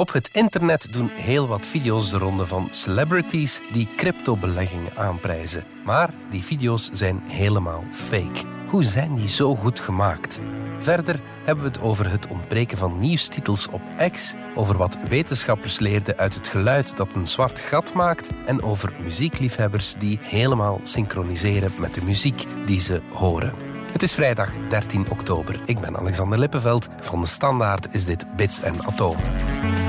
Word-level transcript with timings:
Op 0.00 0.12
het 0.12 0.28
internet 0.32 0.92
doen 0.92 1.08
heel 1.08 1.48
wat 1.48 1.66
video's 1.66 2.10
de 2.10 2.18
ronde 2.18 2.46
van 2.46 2.66
celebrities 2.70 3.60
die 3.72 3.88
cryptobeleggingen 3.96 4.96
aanprijzen. 4.96 5.64
Maar 5.84 6.10
die 6.30 6.42
video's 6.42 6.90
zijn 6.92 7.22
helemaal 7.28 7.84
fake. 7.92 8.46
Hoe 8.68 8.84
zijn 8.84 9.14
die 9.14 9.28
zo 9.28 9.54
goed 9.54 9.80
gemaakt? 9.80 10.40
Verder 10.78 11.20
hebben 11.44 11.64
we 11.64 11.70
het 11.70 11.80
over 11.80 12.10
het 12.10 12.26
ontbreken 12.26 12.78
van 12.78 12.98
nieuwstitels 12.98 13.68
op 13.68 13.80
X, 14.12 14.34
over 14.54 14.76
wat 14.76 14.98
wetenschappers 15.08 15.78
leerden 15.78 16.16
uit 16.16 16.34
het 16.34 16.48
geluid 16.48 16.96
dat 16.96 17.14
een 17.14 17.26
zwart 17.26 17.60
gat 17.60 17.94
maakt 17.94 18.28
en 18.46 18.62
over 18.62 18.92
muziekliefhebbers 19.02 19.94
die 19.94 20.18
helemaal 20.20 20.80
synchroniseren 20.82 21.72
met 21.78 21.94
de 21.94 22.04
muziek 22.04 22.44
die 22.66 22.80
ze 22.80 23.02
horen. 23.12 23.70
Het 23.92 24.02
is 24.02 24.12
vrijdag 24.12 24.52
13 24.68 25.10
oktober. 25.10 25.60
Ik 25.64 25.80
ben 25.80 25.96
Alexander 25.96 26.38
Lippenveld. 26.38 26.88
Van 27.00 27.20
de 27.20 27.26
Standaard 27.26 27.94
is 27.94 28.04
dit 28.04 28.36
Bits 28.36 28.60
en 28.62 28.86
Atomen. 28.86 29.79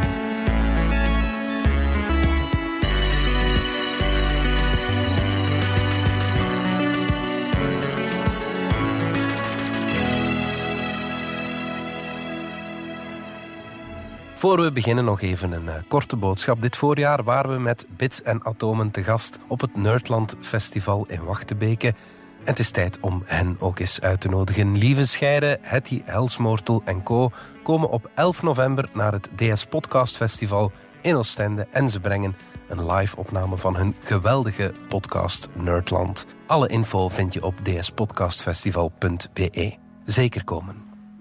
Voor 14.41 14.61
we 14.61 14.71
beginnen 14.71 15.05
nog 15.05 15.21
even 15.21 15.51
een 15.51 15.65
uh, 15.65 15.73
korte 15.87 16.15
boodschap. 16.15 16.61
Dit 16.61 16.77
voorjaar 16.77 17.23
waren 17.23 17.51
we 17.51 17.59
met 17.59 17.85
Bits 17.97 18.21
en 18.21 18.45
Atomen 18.45 18.91
te 18.91 19.03
gast 19.03 19.39
op 19.47 19.61
het 19.61 19.75
Nerdland 19.75 20.35
Festival 20.39 21.05
in 21.07 21.23
Wachtebeke. 21.23 21.87
En 21.87 21.95
het 22.43 22.59
is 22.59 22.71
tijd 22.71 22.99
om 22.99 23.23
hen 23.25 23.55
ook 23.59 23.79
eens 23.79 24.01
uit 24.01 24.21
te 24.21 24.29
nodigen. 24.29 24.77
Lieve 24.77 25.05
Scheire, 25.05 25.57
Hetty 25.61 26.01
Helsmoortel 26.05 26.81
en 26.85 27.03
co. 27.03 27.31
komen 27.63 27.89
op 27.89 28.09
11 28.15 28.41
november 28.41 28.89
naar 28.93 29.11
het 29.11 29.29
DS 29.35 29.65
Podcast 29.65 30.17
Festival 30.17 30.71
in 31.01 31.15
Oostende. 31.15 31.67
En 31.71 31.89
ze 31.89 31.99
brengen 31.99 32.35
een 32.67 32.91
live 32.91 33.17
opname 33.17 33.57
van 33.57 33.75
hun 33.75 33.95
geweldige 34.03 34.71
podcast 34.87 35.49
Nerdland. 35.53 36.25
Alle 36.47 36.67
info 36.67 37.09
vind 37.09 37.33
je 37.33 37.43
op 37.43 37.55
dspodcastfestival.be. 37.63 39.75
Zeker 40.05 40.43
komen. 40.43 40.75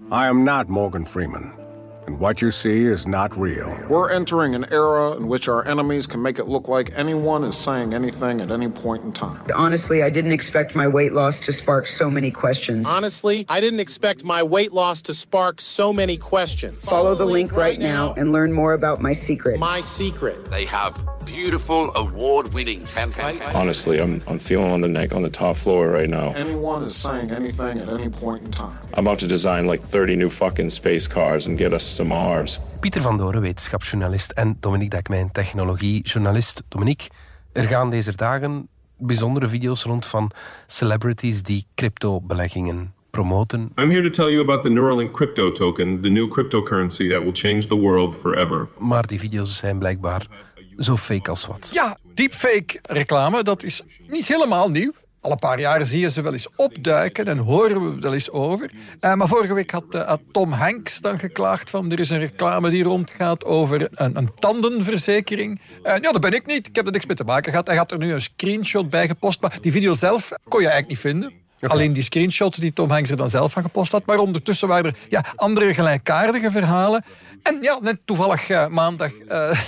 I 0.09 0.27
am 0.27 0.43
not 0.43 0.67
Morgan 0.67 1.07
Freeman. 1.07 1.60
And 2.07 2.19
what 2.19 2.41
you 2.41 2.49
see 2.51 2.85
is 2.85 3.07
not 3.07 3.37
real. 3.37 3.77
We're 3.87 4.11
entering 4.11 4.55
an 4.55 4.65
era 4.71 5.11
in 5.11 5.27
which 5.27 5.47
our 5.47 5.67
enemies 5.67 6.07
can 6.07 6.21
make 6.21 6.39
it 6.39 6.47
look 6.47 6.67
like 6.67 6.91
anyone 6.97 7.43
is 7.43 7.57
saying 7.57 7.93
anything 7.93 8.41
at 8.41 8.51
any 8.51 8.69
point 8.69 9.03
in 9.03 9.11
time. 9.13 9.41
Honestly, 9.55 10.01
I 10.01 10.09
didn't 10.09 10.31
expect 10.31 10.75
my 10.75 10.87
weight 10.87 11.13
loss 11.13 11.39
to 11.41 11.53
spark 11.53 11.87
so 11.87 12.09
many 12.09 12.31
questions. 12.31 12.87
Honestly, 12.87 13.45
I 13.49 13.59
didn't 13.61 13.79
expect 13.79 14.23
my 14.23 14.41
weight 14.41 14.71
loss 14.73 15.01
to 15.03 15.13
spark 15.13 15.61
so 15.61 15.93
many 15.93 16.17
questions. 16.17 16.83
Follow 16.83 17.13
the 17.13 17.25
link 17.25 17.51
right 17.51 17.79
now 17.79 18.13
and 18.15 18.31
learn 18.31 18.51
more 18.51 18.73
about 18.73 19.01
my 19.01 19.13
secret. 19.13 19.59
My 19.59 19.81
secret. 19.81 20.49
They 20.49 20.65
have 20.65 20.99
beautiful 21.25 21.95
award-winning 21.95 22.83
templates. 22.83 23.53
Honestly, 23.55 23.99
I'm 23.99 24.21
I'm 24.27 24.39
feeling 24.39 24.71
on 24.71 24.81
the 24.81 24.87
neck 24.87 25.13
on 25.13 25.21
the 25.21 25.29
top 25.29 25.55
floor 25.55 25.89
right 25.89 26.09
now. 26.09 26.33
Anyone 26.33 26.83
is 26.83 26.95
saying 26.95 27.31
anything 27.31 27.77
at 27.79 27.89
any 27.89 28.09
point 28.09 28.43
in 28.43 28.51
time. 28.51 28.77
I'm 28.95 29.05
about 29.07 29.19
to 29.19 29.27
design 29.27 29.65
like 29.67 29.83
30 29.83 30.15
new 30.15 30.29
fucking 30.29 30.71
space 30.71 31.07
cars 31.07 31.45
and 31.45 31.57
get 31.57 31.73
us 31.73 31.85
to 31.95 32.05
Mars. 32.05 32.59
Pieter 32.79 33.01
van 33.01 33.17
Doren, 33.17 33.41
wetenschapsjournalist 33.41 34.31
en 34.31 34.57
Dominique 34.59 34.95
Dekmijn, 34.95 35.31
technologiejournalist. 35.31 36.63
Dominique, 36.67 37.09
er 37.51 37.63
gaan 37.63 37.89
deze 37.89 38.15
dagen 38.15 38.67
bijzondere 38.97 39.47
video's 39.47 39.83
rond 39.83 40.05
van 40.05 40.31
celebrities 40.67 41.43
die 41.43 41.65
crypto-beleggingen 41.75 42.93
promoten. 43.09 43.71
I'm 43.75 43.89
here 43.89 44.09
to 44.09 44.09
tell 44.09 44.31
you 44.31 44.41
about 44.41 44.63
the 44.63 44.69
Neuralink 44.69 45.11
crypto 45.11 45.51
token, 45.51 46.01
the 46.01 46.09
new 46.09 46.31
cryptocurrency 46.31 47.09
that 47.09 47.21
will 47.23 47.33
change 47.33 47.65
the 47.65 47.77
world 47.77 48.15
forever. 48.15 48.67
Maar 48.77 49.07
die 49.07 49.19
video's 49.19 49.57
zijn 49.57 49.79
blijkbaar 49.79 50.27
zo 50.77 50.97
fake 50.97 51.29
als 51.29 51.45
wat. 51.45 51.69
Ja, 51.73 51.97
deepfake 52.13 52.79
reclame, 52.81 53.43
dat 53.43 53.63
is 53.63 53.81
niet 54.07 54.27
helemaal 54.27 54.69
nieuw. 54.69 54.91
Al 55.21 55.31
een 55.31 55.37
paar 55.37 55.59
jaren 55.59 55.87
zie 55.87 55.99
je 55.99 56.09
ze 56.09 56.21
wel 56.21 56.31
eens 56.31 56.47
opduiken 56.55 57.25
en 57.25 57.37
horen 57.37 57.95
we 57.95 58.01
wel 58.01 58.13
eens 58.13 58.29
over. 58.29 58.71
Uh, 59.01 59.13
maar 59.13 59.27
vorige 59.27 59.53
week 59.53 59.71
had, 59.71 59.95
uh, 59.95 60.07
had, 60.07 60.21
Tom 60.31 60.51
Hanks 60.51 61.01
dan 61.01 61.19
geklaagd 61.19 61.69
van... 61.69 61.91
er 61.91 61.99
is 61.99 62.09
een 62.09 62.19
reclame 62.19 62.69
die 62.69 62.83
rondgaat 62.83 63.45
over 63.45 63.87
een, 63.91 64.17
een 64.17 64.31
tandenverzekering. 64.39 65.61
Uh, 65.83 65.83
ja, 65.83 66.11
dat 66.11 66.21
ben 66.21 66.33
ik 66.33 66.45
niet. 66.45 66.67
Ik 66.67 66.75
heb 66.75 66.85
er 66.85 66.91
niks 66.91 67.05
mee 67.05 67.15
te 67.15 67.23
maken 67.23 67.51
gehad. 67.51 67.67
Hij 67.67 67.75
had 67.75 67.91
er 67.91 67.97
nu 67.97 68.13
een 68.13 68.21
screenshot 68.21 68.89
bij 68.89 69.07
gepost. 69.07 69.41
Maar 69.41 69.57
die 69.61 69.71
video 69.71 69.93
zelf 69.93 70.31
kon 70.49 70.61
je 70.61 70.67
eigenlijk 70.67 70.87
niet 70.87 71.11
vinden. 71.11 71.33
Alleen 71.61 71.93
die 71.93 72.03
screenshots 72.03 72.57
die 72.57 72.73
Tom 72.73 72.89
Hanks 72.89 73.09
er 73.09 73.17
dan 73.17 73.29
zelf 73.29 73.51
van 73.51 73.63
gepost 73.63 73.91
had. 73.91 74.05
Maar 74.05 74.17
ondertussen 74.17 74.67
waren 74.67 74.85
er 74.85 74.97
ja, 75.09 75.25
andere 75.35 75.73
gelijkaardige 75.73 76.51
verhalen. 76.51 77.03
En 77.43 77.57
ja, 77.61 77.79
net 77.81 77.99
toevallig 78.05 78.49
uh, 78.49 78.67
maandag 78.67 79.11
uh, 79.27 79.61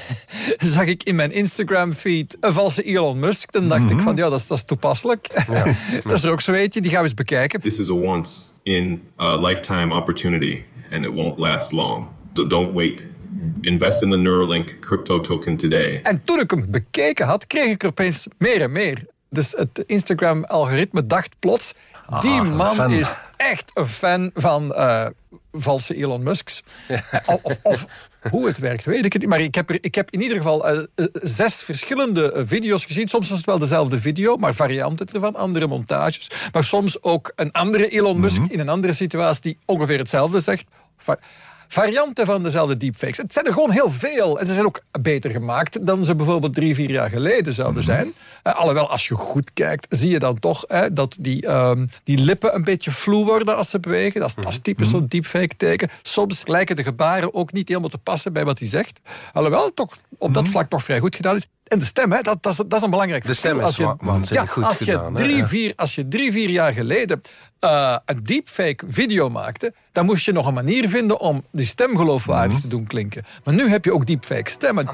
zag 0.74 0.86
ik 0.86 1.04
in 1.04 1.16
mijn 1.16 1.32
Instagram-feed 1.32 2.38
een 2.40 2.54
valse 2.54 2.84
Elon 2.84 3.20
Musk. 3.20 3.52
Dan 3.52 3.68
dacht 3.68 3.82
mm 3.82 3.88
-hmm. 3.88 3.98
ik 3.98 4.04
van, 4.04 4.16
ja, 4.16 4.30
dat 4.30 4.40
is, 4.40 4.48
dat 4.48 4.58
is 4.58 4.64
toepasselijk. 4.64 5.44
Ja. 5.52 5.64
dat 6.04 6.12
is 6.12 6.24
er 6.24 6.32
ook 6.32 6.42
zo 6.42 6.52
eentje, 6.52 6.82
die 6.82 6.92
gaan 6.92 7.00
we 7.00 7.06
eens 7.06 7.14
bekijken. 7.14 7.62
This 7.62 7.80
is 7.80 7.90
a 7.90 7.94
once 7.94 8.42
in 8.64 9.02
a 9.20 9.36
lifetime 9.36 9.96
opportunity 9.96 10.64
and 10.92 11.06
it 11.06 11.12
won't 11.14 11.38
last 11.38 11.72
long. 11.72 12.08
So 12.34 12.48
don't 12.48 12.74
wait. 12.74 13.04
Invest 13.62 14.02
in 14.02 14.10
the 14.10 14.18
Neuralink 14.18 14.78
crypto 14.80 15.22
token 15.22 15.58
today. 15.58 16.00
En 16.04 16.22
toen 16.24 16.40
ik 16.40 16.50
hem 16.50 16.66
bekeken 16.72 17.26
had, 17.26 17.48
kreeg 17.48 17.72
ik 17.72 17.84
er 17.84 17.90
opeens 17.90 18.28
meer 18.38 18.62
en 18.62 18.72
meer. 18.72 19.06
Dus 19.34 19.52
het 19.52 19.84
Instagram-algoritme 19.86 21.08
dacht 21.08 21.36
plots... 21.40 21.74
die 22.20 22.40
ah, 22.40 22.56
man 22.56 22.92
is 22.92 23.20
echt 23.38 23.72
een 23.74 23.88
fan 23.88 24.32
van 24.34 24.74
uh, 24.76 25.06
valse 25.52 25.96
Elon 25.96 26.24
Musks. 26.24 26.64
Ja. 26.88 27.04
Of, 27.26 27.60
of, 27.62 27.86
hoe 28.30 28.48
het 28.48 28.58
werkt, 28.58 28.86
weet 28.86 29.06
ik 29.06 29.14
het 29.14 29.22
niet. 29.22 29.32
Maar 29.32 29.40
ik 29.40 29.56
heb, 29.56 29.70
er, 29.70 29.78
ik 29.82 29.96
heb 29.96 30.12
in 30.12 30.22
ieder 30.22 30.38
geval 30.38 30.76
uh, 30.76 30.84
zes 31.14 31.62
verschillende 31.62 32.44
video's 32.48 32.86
gezien. 32.86 33.08
Soms 33.08 33.30
was 33.30 33.38
het 33.38 33.48
wel 33.48 33.58
dezelfde 33.58 34.00
video, 34.00 34.36
maar 34.36 34.54
varianten 34.54 35.08
ervan, 35.08 35.36
andere 35.36 35.68
montages. 35.68 36.32
Maar 36.52 36.64
soms 36.64 37.02
ook 37.02 37.32
een 37.36 37.52
andere 37.52 37.90
Elon 37.90 38.20
Musk 38.20 38.38
mm 38.38 38.44
-hmm. 38.44 38.54
in 38.54 38.60
een 38.60 38.70
andere 38.70 38.94
situatie 38.94 39.42
die 39.42 39.58
ongeveer 39.66 39.98
hetzelfde 39.98 40.40
zegt 40.40 40.68
varianten 41.74 42.26
van 42.26 42.44
dezelfde 42.44 42.78
deepfakes. 42.78 43.18
Het 43.18 43.34
zijn 43.34 43.46
er 43.46 43.54
gewoon 43.54 43.72
heel 43.72 43.92
veel. 43.92 44.40
En 44.40 44.46
ze 44.46 44.54
zijn 44.54 44.66
ook 44.66 44.82
beter 45.02 45.32
gemaakt 45.32 45.86
dan 45.86 46.06
ze 46.06 46.16
bijvoorbeeld 46.16 46.54
drie, 46.54 46.76
vier 46.76 46.92
jaar 46.92 47.10
geleden 47.10 47.54
zouden 47.54 47.84
zijn. 47.84 48.14
Uh, 48.44 48.56
alhoewel, 48.56 48.90
als 48.90 49.08
je 49.08 49.16
goed 49.16 49.52
kijkt, 49.54 49.86
zie 49.90 50.10
je 50.10 50.20
dan 50.20 50.40
toch 50.40 50.72
uh, 50.72 50.86
dat 50.92 51.18
die, 51.20 51.46
uh, 51.46 51.72
die 52.04 52.18
lippen 52.18 52.56
een 52.56 52.64
beetje 52.64 52.92
vloe 52.92 53.26
worden 53.26 53.56
als 53.58 53.70
ze 53.70 53.80
bewegen. 53.80 54.20
Dat 54.20 54.30
is, 54.30 54.36
dat 54.36 54.52
is 54.52 54.60
typisch 54.60 54.90
zo'n 54.90 55.08
deepfake 55.08 55.56
teken. 55.58 55.90
Soms 56.02 56.48
lijken 56.48 56.76
de 56.76 56.84
gebaren 56.84 57.34
ook 57.34 57.54
niet 57.54 57.68
helemaal 57.68 57.90
te 57.90 57.98
passen 57.98 58.34
bij 58.34 58.46
wat 58.46 58.60
hij 58.60 58.68
zegt. 58.68 59.00
Alhoewel, 59.34 59.74
toch 59.74 59.98
op 60.18 60.34
dat 60.34 60.48
vlak 60.48 60.70
toch 60.70 60.84
vrij 60.84 61.00
goed 61.00 61.16
gedaan 61.16 61.36
is. 61.36 61.48
En 61.64 61.80
de 61.80 61.86
stem, 61.86 62.12
hè, 62.12 62.22
dat, 62.22 62.44
dat, 62.44 62.52
is, 62.52 62.58
dat 62.58 62.74
is 62.74 62.82
een 62.82 62.90
belangrijk 62.90 63.26
De 63.26 63.34
stem 63.34 63.60
is 63.60 63.76
je, 63.76 63.96
waanzinnig 64.00 64.46
ja, 64.46 64.52
goed 64.52 64.64
als 64.64 64.80
je. 64.80 65.12
Drie, 65.14 65.42
hè? 65.42 65.48
vier, 65.48 65.74
als 65.76 65.96
je 65.96 66.08
drie, 66.08 66.32
vier 66.32 66.50
jaar 66.50 66.74
geleden 66.74 67.22
uh, 67.60 67.96
een 68.06 68.24
deepfake 68.24 68.86
video 68.88 69.30
maakte... 69.30 69.74
dan 69.92 70.06
moest 70.06 70.26
je 70.26 70.32
nog 70.32 70.48
een 70.48 70.54
manier 70.54 70.90
vinden 70.90 71.20
om 71.20 71.44
die 71.52 71.66
stem 71.66 71.98
geloofwaardig 71.98 72.48
mm 72.48 72.54
-hmm. 72.54 72.70
te 72.70 72.76
doen 72.76 72.88
klinken. 72.88 73.24
Maar 73.44 73.54
nu 73.54 73.70
heb 73.70 73.86
je 73.86 73.94
ook 73.94 74.06
deepfake 74.06 74.50
stemmen. 74.50 74.90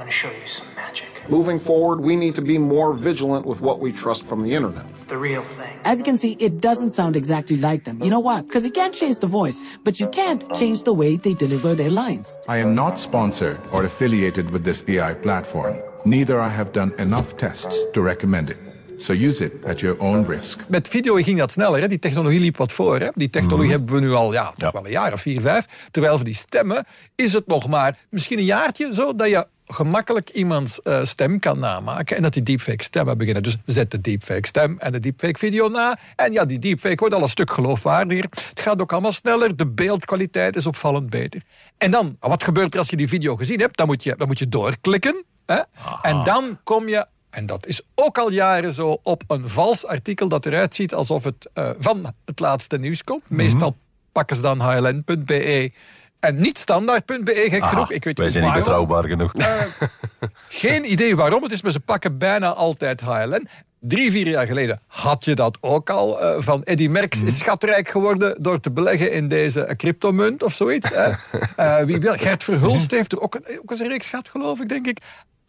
Moving 1.29 1.61
forward, 1.61 1.99
we 1.99 2.15
need 2.15 2.35
to 2.35 2.41
be 2.41 2.57
more 2.57 2.93
vigilant 2.93 3.45
with 3.45 3.59
what 3.59 3.79
we 3.79 3.91
trust 3.91 4.25
from 4.25 4.43
the 4.43 4.49
internet. 4.49 4.83
It's 4.95 5.05
the 5.05 5.19
real 5.19 5.43
thing. 5.57 5.79
As 5.83 5.93
you 5.93 6.03
can 6.03 6.17
see, 6.17 6.35
it 6.39 6.61
doesn't 6.61 6.89
sound 6.89 7.15
exactly 7.15 7.55
like 7.55 7.83
them. 7.83 7.97
You 7.99 8.09
know 8.09 8.23
why? 8.23 8.41
Because 8.41 8.65
you 8.65 8.71
can't 8.71 8.95
change 8.95 9.19
the 9.19 9.27
voice, 9.27 9.61
but 9.83 9.99
you 9.99 10.09
can't 10.09 10.43
change 10.55 10.81
the 10.81 10.93
way 10.93 11.17
they 11.17 11.35
deliver 11.35 11.75
their 11.75 11.91
lines. 11.91 12.35
I 12.47 12.57
am 12.61 12.73
not 12.73 12.97
sponsored 12.97 13.57
or 13.71 13.85
affiliated 13.85 14.49
with 14.49 14.63
this 14.63 14.83
AI 14.87 15.13
platform. 15.13 15.88
Neither 16.03 16.35
I 16.37 16.49
have 16.49 16.71
done 16.71 16.93
enough 16.97 17.33
tests 17.35 17.85
to 17.91 18.01
recommend 18.01 18.49
it. 18.49 18.57
So 18.97 19.13
use 19.13 19.45
it 19.45 19.51
at 19.65 19.79
your 19.79 19.99
own 19.99 20.25
risk. 20.25 20.59
Met 20.67 20.87
video 20.87 21.15
ging 21.15 21.37
dat 21.37 21.51
sneller. 21.51 21.81
Hè? 21.81 21.87
Die 21.87 21.99
technologie 21.99 22.39
liep 22.39 22.57
wat 22.57 22.71
voor. 22.71 22.99
Hè? 22.99 23.09
Die 23.15 23.29
technologie 23.29 23.65
mm. 23.65 23.77
hebben 23.77 23.93
we 23.93 23.99
nu 23.99 24.11
al 24.11 24.33
ja, 24.33 24.53
ja. 24.55 24.71
wel 24.71 24.85
een 24.85 24.91
jaar 24.91 25.13
of 25.13 25.21
vier, 25.21 25.41
vijf. 25.41 25.65
Terwijl 25.91 26.15
voor 26.15 26.25
die 26.25 26.35
stemmen 26.35 26.85
is 27.15 27.33
het 27.33 27.47
nog 27.47 27.67
maar 27.67 27.97
misschien 28.09 28.37
een 28.37 28.45
jaartje 28.45 28.93
zo 28.93 29.15
dat 29.15 29.29
je 29.29 29.47
gemakkelijk 29.65 30.29
iemands 30.29 30.79
uh, 30.83 31.03
stem 31.03 31.39
kan 31.39 31.59
namaken 31.59 32.15
en 32.15 32.21
dat 32.21 32.33
die 32.33 32.43
deepfake 32.43 32.83
stemmen 32.83 33.17
beginnen. 33.17 33.43
Dus 33.43 33.57
zet 33.65 33.91
de 33.91 34.01
deepfake 34.01 34.47
stem 34.47 34.75
en 34.79 34.91
de 34.91 34.99
deepfake 34.99 35.37
video 35.37 35.67
na 35.67 35.99
en 36.15 36.31
ja, 36.31 36.45
die 36.45 36.59
deepfake 36.59 36.95
wordt 36.95 37.15
al 37.15 37.21
een 37.21 37.29
stuk 37.29 37.51
geloofwaardiger. 37.51 38.25
Het 38.49 38.61
gaat 38.61 38.81
ook 38.81 38.91
allemaal 38.91 39.11
sneller, 39.11 39.55
de 39.55 39.67
beeldkwaliteit 39.67 40.55
is 40.55 40.65
opvallend 40.65 41.09
beter. 41.09 41.41
En 41.77 41.91
dan, 41.91 42.17
wat 42.19 42.43
gebeurt 42.43 42.73
er 42.73 42.79
als 42.79 42.89
je 42.89 42.95
die 42.95 43.07
video 43.07 43.35
gezien 43.35 43.59
hebt? 43.59 43.77
Dan 43.77 43.87
moet 43.87 44.03
je, 44.03 44.15
dan 44.17 44.27
moet 44.27 44.39
je 44.39 44.49
doorklikken 44.49 45.23
hè? 45.49 45.61
en 46.01 46.23
dan 46.23 46.59
kom 46.63 46.87
je 46.87 47.05
en 47.29 47.45
dat 47.45 47.65
is 47.65 47.81
ook 47.95 48.17
al 48.17 48.31
jaren 48.31 48.73
zo 48.73 48.99
op 49.03 49.23
een 49.27 49.49
vals 49.49 49.85
artikel 49.85 50.27
dat 50.27 50.45
eruit 50.45 50.75
ziet 50.75 50.93
alsof 50.93 51.23
het 51.23 51.49
uh, 51.53 51.69
van 51.79 52.13
het 52.25 52.39
laatste 52.39 52.77
nieuws 52.77 53.03
komt. 53.03 53.21
Mm 53.21 53.27
-hmm. 53.27 53.45
Meestal 53.45 53.75
pakken 54.11 54.35
ze 54.35 54.41
dan 54.41 54.61
hln.be 54.61 55.71
en 56.19 56.39
niet 56.39 56.57
standaard.be, 56.57 57.47
gek 57.49 57.61
Aha, 57.61 57.69
genoeg. 57.69 57.91
Ik 57.91 58.03
weet 58.03 58.17
wij 58.17 58.29
zijn 58.29 58.43
niet 58.43 58.53
betrouwbaar 58.53 59.03
genoeg. 59.03 59.35
Uh, 59.35 59.61
geen 60.47 60.91
idee 60.91 61.15
waarom 61.15 61.43
het 61.43 61.51
is, 61.51 61.61
maar 61.61 61.71
ze 61.71 61.79
pakken 61.79 62.17
bijna 62.17 62.53
altijd 62.53 63.01
HLN. 63.01 63.47
Drie, 63.81 64.11
vier 64.11 64.27
jaar 64.27 64.47
geleden 64.47 64.81
had 64.87 65.25
je 65.25 65.35
dat 65.35 65.57
ook 65.61 65.89
al. 65.89 66.21
eh, 66.21 66.35
van 66.39 66.63
Eddy 66.63 66.87
Merckx 66.87 67.23
is 67.23 67.37
schatrijk 67.37 67.89
geworden 67.89 68.43
door 68.43 68.59
te 68.59 68.71
beleggen 68.71 69.11
in 69.11 69.27
deze 69.27 69.73
cryptomunt 69.77 70.43
of 70.43 70.53
zoiets. 70.53 70.89
hè. 70.89 71.11
Eh, 71.55 71.83
wie 71.83 71.99
wil? 71.99 72.13
Gert 72.13 72.43
Verhulst 72.43 72.91
heeft 72.91 73.11
er 73.11 73.21
ook, 73.21 73.35
een, 73.35 73.59
ook 73.61 73.71
eens 73.71 73.79
een 73.79 73.87
reeks 73.87 74.09
gehad, 74.09 74.29
geloof 74.29 74.59
ik, 74.59 74.69
denk 74.69 74.87
ik. 74.87 74.97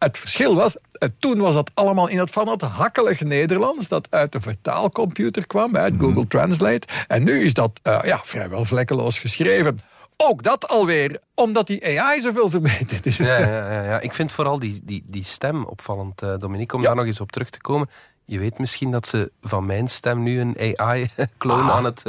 Het 0.03 0.17
verschil 0.17 0.55
was, 0.55 0.77
eh, 0.91 1.09
toen 1.19 1.39
was 1.39 1.53
dat 1.53 1.71
allemaal 1.73 2.07
in 2.07 2.19
het 2.19 2.29
van 2.29 2.47
het 2.47 2.61
hakkelig 2.61 3.21
Nederlands, 3.21 3.87
dat 3.87 4.07
uit 4.09 4.31
de 4.31 4.41
vertaalcomputer 4.41 5.47
kwam, 5.47 5.77
uit 5.77 5.93
Google 5.97 6.27
Translate. 6.27 6.87
En 7.07 7.23
nu 7.23 7.43
is 7.43 7.53
dat 7.53 7.79
eh, 7.83 7.99
ja, 8.03 8.21
vrijwel 8.23 8.65
vlekkeloos 8.65 9.19
geschreven. 9.19 9.79
Ook 10.17 10.43
dat 10.43 10.67
alweer, 10.67 11.19
omdat 11.35 11.67
die 11.67 11.99
AI 12.01 12.21
zoveel 12.21 12.49
verbeterd 12.49 13.05
is. 13.05 13.17
Ja, 13.17 13.39
ja, 13.39 13.71
ja, 13.73 13.83
ja. 13.83 13.99
Ik 13.99 14.13
vind 14.13 14.31
vooral 14.31 14.59
die, 14.59 14.81
die, 14.83 15.03
die 15.07 15.23
stem 15.23 15.65
opvallend, 15.65 16.21
eh, 16.21 16.33
Dominique, 16.37 16.77
om 16.77 16.83
daar 16.83 16.95
nog 16.95 17.05
eens 17.05 17.21
op 17.21 17.31
terug 17.31 17.49
te 17.49 17.61
komen. 17.61 17.89
Je 18.25 18.39
weet 18.39 18.59
misschien 18.59 18.91
dat 18.91 19.07
ze 19.07 19.31
van 19.41 19.65
mijn 19.65 19.87
stem 19.87 20.23
nu 20.23 20.39
een 20.39 20.77
AI-clone 20.77 21.61
Ah. 21.71 21.75
aan 21.75 21.85
het 21.85 22.03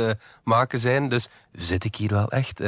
maken 0.44 0.78
zijn. 0.78 1.08
Dus 1.08 1.28
zit 1.52 1.84
ik 1.84 1.96
hier 1.96 2.10
wel 2.10 2.30
echt? 2.30 2.60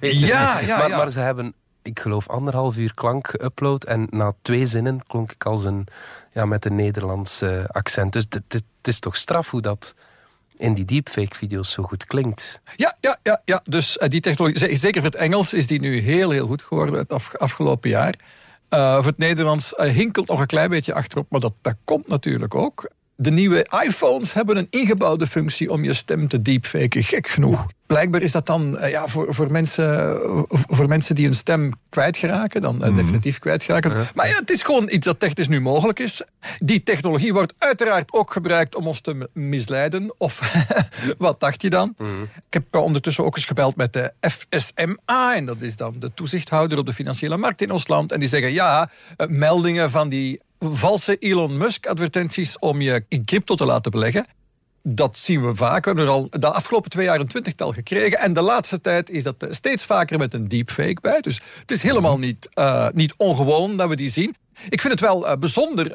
Ja, 0.00 0.58
ja, 0.60 0.76
maar, 0.78 0.88
ja. 0.88 0.96
maar 0.96 1.10
ze 1.10 1.20
hebben, 1.20 1.54
ik 1.84 1.98
geloof, 2.00 2.28
anderhalf 2.28 2.76
uur 2.76 2.94
klank 2.94 3.30
geüpload. 3.30 3.88
En 3.88 4.06
na 4.10 4.34
twee 4.42 4.66
zinnen 4.66 5.02
klonk 5.06 5.32
ik 5.32 5.44
als 5.44 5.64
een, 5.64 5.86
ja, 6.32 6.44
met 6.44 6.64
een 6.64 6.74
Nederlands 6.76 7.42
accent. 7.66 8.12
Dus 8.12 8.26
het- 8.30 8.64
is 8.82 8.98
toch 8.98 9.16
straf 9.16 9.50
hoe 9.50 9.60
dat 9.60 9.94
in 10.56 10.74
die 10.74 10.84
deepfake-video's 10.84 11.70
zo 11.72 11.82
goed 11.82 12.04
klinkt. 12.04 12.60
Ja, 12.76 12.96
ja, 13.00 13.18
ja, 13.22 13.42
ja. 13.44 13.60
dus 13.64 13.98
eh, 13.98 14.08
die 14.08 14.20
technologie, 14.20 14.76
zeker 14.76 15.00
voor 15.02 15.10
het 15.10 15.20
Engels, 15.20 15.54
is 15.54 15.66
die 15.66 15.80
nu 15.80 15.98
heel, 15.98 16.30
heel 16.30 16.46
goed 16.46 16.62
geworden 16.62 16.94
het 16.94 17.12
af- 17.12 17.34
afgelopen 17.36 17.90
jaar. 17.90 18.14
Eh, 18.68 18.94
voor 18.96 19.04
het 19.06 19.18
Nederlands 19.18 19.74
eh, 19.74 19.92
hinkelt 19.92 20.28
nog 20.28 20.40
een 20.40 20.46
klein 20.46 20.70
beetje 20.70 20.94
achterop, 20.94 21.26
maar 21.30 21.40
dat, 21.40 21.52
dat 21.62 21.74
komt 21.84 22.06
natuurlijk 22.08 22.54
ook. 22.54 22.90
De 23.16 23.30
nieuwe 23.30 23.66
iPhones 23.84 24.32
hebben 24.32 24.56
een 24.56 24.66
ingebouwde 24.70 25.26
functie 25.26 25.70
om 25.70 25.84
je 25.84 25.92
stem 25.92 26.28
te 26.28 26.42
deepfaken. 26.42 27.02
Gek 27.02 27.28
genoeg. 27.28 27.66
Blijkbaar 27.86 28.22
is 28.22 28.32
dat 28.32 28.46
dan 28.46 28.78
eh, 28.78 28.90
ja, 28.90 29.06
voor, 29.06 29.34
voor, 29.34 29.50
mensen, 29.50 30.22
eh, 30.22 30.42
voor 30.48 30.88
mensen 30.88 31.14
die 31.14 31.24
hun 31.24 31.34
stem 31.34 31.72
kwijtgeraken, 31.88 32.60
dan 32.60 32.84
eh, 32.84 32.96
definitief 32.96 33.38
kwijtgeraken. 33.38 34.06
Maar 34.14 34.28
ja, 34.28 34.34
het 34.38 34.50
is 34.50 34.62
gewoon 34.62 34.88
iets 34.90 35.06
dat 35.06 35.20
technisch 35.20 35.48
nu 35.48 35.60
mogelijk 35.60 35.98
is. 35.98 36.22
Die 36.58 36.82
technologie 36.82 37.32
wordt 37.32 37.54
uiteraard 37.58 38.12
ook 38.12 38.32
gebruikt 38.32 38.74
om 38.74 38.86
ons 38.86 39.00
te 39.00 39.28
misleiden. 39.32 40.14
Of 40.18 40.40
wat 41.18 41.40
dacht 41.40 41.62
je 41.62 41.70
dan? 41.70 41.94
Ik 42.36 42.52
heb 42.52 42.74
ondertussen 42.76 43.24
ook 43.24 43.36
eens 43.36 43.44
gebeld 43.44 43.76
met 43.76 43.92
de 43.92 44.12
FSMA. 44.20 45.34
En 45.34 45.44
dat 45.44 45.60
is 45.60 45.76
dan 45.76 45.94
de 45.98 46.14
toezichthouder 46.14 46.78
op 46.78 46.86
de 46.86 46.94
financiële 46.94 47.36
markt 47.36 47.62
in 47.62 47.70
ons 47.70 47.88
land. 47.88 48.12
En 48.12 48.20
die 48.20 48.28
zeggen 48.28 48.52
ja, 48.52 48.90
meldingen 49.28 49.90
van 49.90 50.08
die 50.08 50.40
valse 50.72 51.16
Elon 51.16 51.56
Musk 51.56 51.86
advertenties 51.86 52.58
om 52.58 52.80
je 52.80 53.04
in 53.08 53.24
crypto 53.24 53.54
te 53.54 53.64
laten 53.64 53.90
beleggen. 53.90 54.26
Dat 54.82 55.18
zien 55.18 55.46
we 55.46 55.54
vaak. 55.54 55.84
We 55.84 55.90
hebben 55.90 56.06
er 56.06 56.10
al 56.10 56.26
de 56.30 56.52
afgelopen 56.52 56.90
twee 56.90 57.04
jaar 57.04 57.20
een 57.20 57.26
twintigtal 57.26 57.72
gekregen. 57.72 58.18
En 58.18 58.32
de 58.32 58.40
laatste 58.40 58.80
tijd 58.80 59.10
is 59.10 59.22
dat 59.22 59.42
eh, 59.42 59.52
steeds 59.52 59.84
vaker 59.84 60.18
met 60.18 60.34
een 60.34 60.48
deepfake 60.48 61.00
bij. 61.00 61.20
Dus 61.20 61.40
het 61.60 61.70
is 61.70 61.82
helemaal 61.82 62.18
niet, 62.18 62.48
eh, 62.54 62.88
niet 62.92 63.14
ongewoon 63.16 63.76
dat 63.76 63.88
we 63.88 63.96
die 63.96 64.10
zien. 64.10 64.36
Ik 64.68 64.80
vind 64.80 64.92
het 64.92 65.00
wel 65.00 65.28
eh, 65.28 65.36
bijzonder 65.36 65.92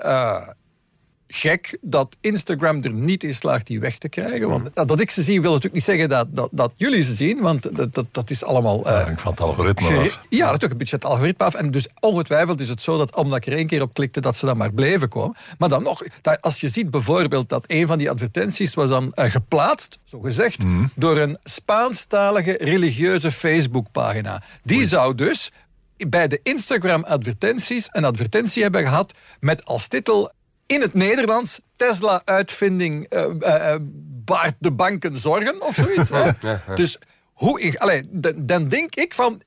gek 1.31 1.77
dat 1.81 2.15
Instagram 2.21 2.83
er 2.83 2.93
niet 2.93 3.23
in 3.23 3.33
slaagt 3.35 3.67
die 3.67 3.79
weg 3.79 3.97
te 3.97 4.09
krijgen. 4.09 4.49
Want 4.49 4.69
dat, 4.75 4.87
dat 4.87 4.99
ik 4.99 5.11
ze 5.11 5.21
zie 5.21 5.41
wil 5.41 5.47
natuurlijk 5.49 5.75
niet 5.75 5.83
zeggen 5.83 6.09
dat, 6.09 6.27
dat, 6.35 6.49
dat 6.51 6.71
jullie 6.75 7.01
ze 7.01 7.13
zien. 7.13 7.41
Want 7.41 7.75
dat, 7.75 7.93
dat, 7.93 8.05
dat 8.11 8.29
is 8.29 8.43
allemaal... 8.43 8.85
eh, 8.85 9.11
Ik 9.11 9.19
van 9.19 9.31
het 9.31 9.41
algoritme 9.41 9.87
af. 9.97 10.19
Ja, 10.29 10.45
natuurlijk 10.45 10.71
een 10.71 10.77
beetje 10.77 10.95
het 10.95 11.05
algoritme 11.05 11.45
af. 11.45 11.53
En 11.53 11.71
dus 11.71 11.87
ongetwijfeld 11.99 12.59
is 12.59 12.69
het 12.69 12.81
zo 12.81 12.97
dat 12.97 13.15
omdat 13.15 13.37
ik 13.37 13.45
er 13.45 13.53
één 13.57 13.67
keer 13.67 13.81
op 13.81 13.93
klikte, 13.93 14.21
dat 14.21 14.35
ze 14.35 14.45
dan 14.45 14.57
maar 14.57 14.73
bleven 14.73 15.09
komen. 15.09 15.35
Maar 15.57 15.69
dan 15.69 15.83
nog, 15.83 16.01
dat- 16.21 16.41
als 16.41 16.59
je 16.61 16.67
ziet 16.67 16.91
bijvoorbeeld 16.91 17.49
dat 17.49 17.63
een 17.67 17.87
van 17.87 17.97
die 17.97 18.09
advertenties 18.09 18.73
was 18.73 18.89
dan 18.89 19.13
eh, 19.13 19.31
geplaatst, 19.31 19.99
zo 20.03 20.19
gezegd, 20.19 20.57
door 20.95 21.17
een 21.17 21.37
Spaanstalige 21.43 22.57
religieuze 22.61 23.31
Facebookpagina. 23.31 24.43
Die 24.63 24.85
zou 24.85 25.15
dus 25.15 25.51
bij 26.07 26.27
de 26.27 26.39
Instagram-advertenties 26.43 27.89
een 27.91 28.05
advertentie 28.05 28.61
hebben 28.63 28.81
gehad 28.83 29.13
met 29.39 29.65
als 29.65 29.87
titel 29.87 30.31
in 30.69 30.81
het 30.81 30.93
Nederlands 30.93 31.61
Tesla-uitvinding 31.75 33.05
eh, 33.07 33.75
baart 34.25 34.55
de 34.59 34.71
banken 34.71 35.17
zorgen 35.17 35.61
of 35.61 35.75
zoiets. 35.75 36.09
hè. 36.09 36.31
Dus 36.75 36.97
hoe, 37.33 37.61
in- 37.61 37.77
allee, 37.77 38.09
d- 38.21 38.33
dan 38.37 38.67
denk 38.67 38.95
ik 38.95 39.13
van, 39.13 39.41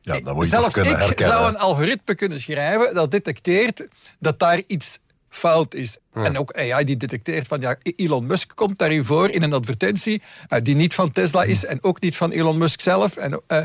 Ja, 0.00 0.20
dan 0.20 0.34
moet 0.34 0.44
je 0.44 0.50
Zelfs 0.50 0.76
ik 0.76 0.84
herkennen. 0.84 1.34
zou 1.34 1.48
een 1.48 1.58
algoritme 1.58 2.14
kunnen 2.14 2.40
schrijven 2.40 2.94
dat 2.94 3.10
detecteert 3.10 3.86
dat 4.18 4.38
daar 4.38 4.62
iets 4.66 4.98
fout 5.28 5.74
is. 5.74 5.96
En 6.12 6.38
ook 6.38 6.52
AI 6.52 6.84
die 6.84 6.96
detecteert 6.96 7.46
van 7.46 7.60
ja, 7.60 7.76
Elon 7.96 8.26
Musk 8.26 8.52
komt 8.54 8.78
daarin 8.78 9.04
voor 9.04 9.30
in 9.30 9.42
een 9.42 9.52
advertentie 9.52 10.22
die 10.62 10.74
niet 10.74 10.94
van 10.94 11.12
Tesla 11.12 11.42
is 11.44 11.64
en 11.64 11.82
ook 11.82 12.00
niet 12.00 12.16
van 12.16 12.30
Elon 12.30 12.58
Musk 12.58 12.80
zelf. 12.80 13.16
En, 13.16 13.42
eh, 13.46 13.62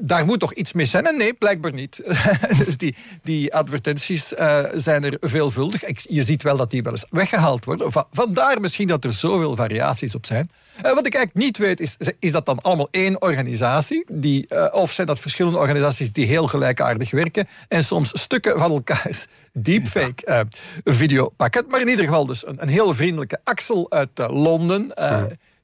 daar 0.00 0.24
moet 0.24 0.40
toch 0.40 0.52
iets 0.54 0.72
mis 0.72 0.90
zijn? 0.90 1.06
En 1.06 1.16
nee, 1.16 1.34
blijkbaar 1.34 1.72
niet. 1.72 2.00
dus 2.64 2.76
die, 2.76 2.96
die 3.22 3.54
advertenties 3.54 4.34
eh, 4.34 4.64
zijn 4.72 5.04
er 5.04 5.16
veelvuldig. 5.20 5.84
Ik, 5.84 6.00
je 6.08 6.24
ziet 6.24 6.42
wel 6.42 6.56
dat 6.56 6.70
die 6.70 6.82
wel 6.82 6.92
eens 6.92 7.04
weggehaald 7.10 7.64
worden. 7.64 7.92
Va- 7.92 8.06
Vandaar 8.12 8.60
misschien 8.60 8.88
dat 8.88 9.04
er 9.04 9.12
zoveel 9.12 9.56
variaties 9.56 10.14
op 10.14 10.26
zijn. 10.26 10.50
Eh, 10.82 10.82
wat 10.94 11.06
ik 11.06 11.14
eigenlijk 11.14 11.46
niet 11.46 11.58
weet, 11.58 11.80
is, 11.80 11.96
is 12.18 12.32
dat 12.32 12.46
dan 12.46 12.60
allemaal 12.60 12.88
één 12.90 13.22
organisatie? 13.22 14.04
Die, 14.12 14.46
eh, 14.48 14.74
of 14.74 14.92
zijn 14.92 15.06
dat 15.06 15.18
verschillende 15.20 15.58
organisaties 15.58 16.12
die 16.12 16.26
heel 16.26 16.46
gelijkaardig 16.46 17.10
werken 17.10 17.48
en 17.68 17.84
soms 17.84 18.10
stukken 18.20 18.58
van 18.58 18.70
elkaars 18.70 19.26
deepfake 19.52 20.46
video 20.84 21.28
pakken? 21.28 21.64
Maar 21.68 21.80
in 21.80 21.88
ieder 21.88 22.04
geval 22.04 22.26
dus 22.26 22.46
een, 22.46 22.62
een 22.62 22.68
heel 22.68 22.94
vriendelijke 22.94 23.40
Axel 23.44 23.90
uit 23.90 24.10
Londen... 24.16 24.92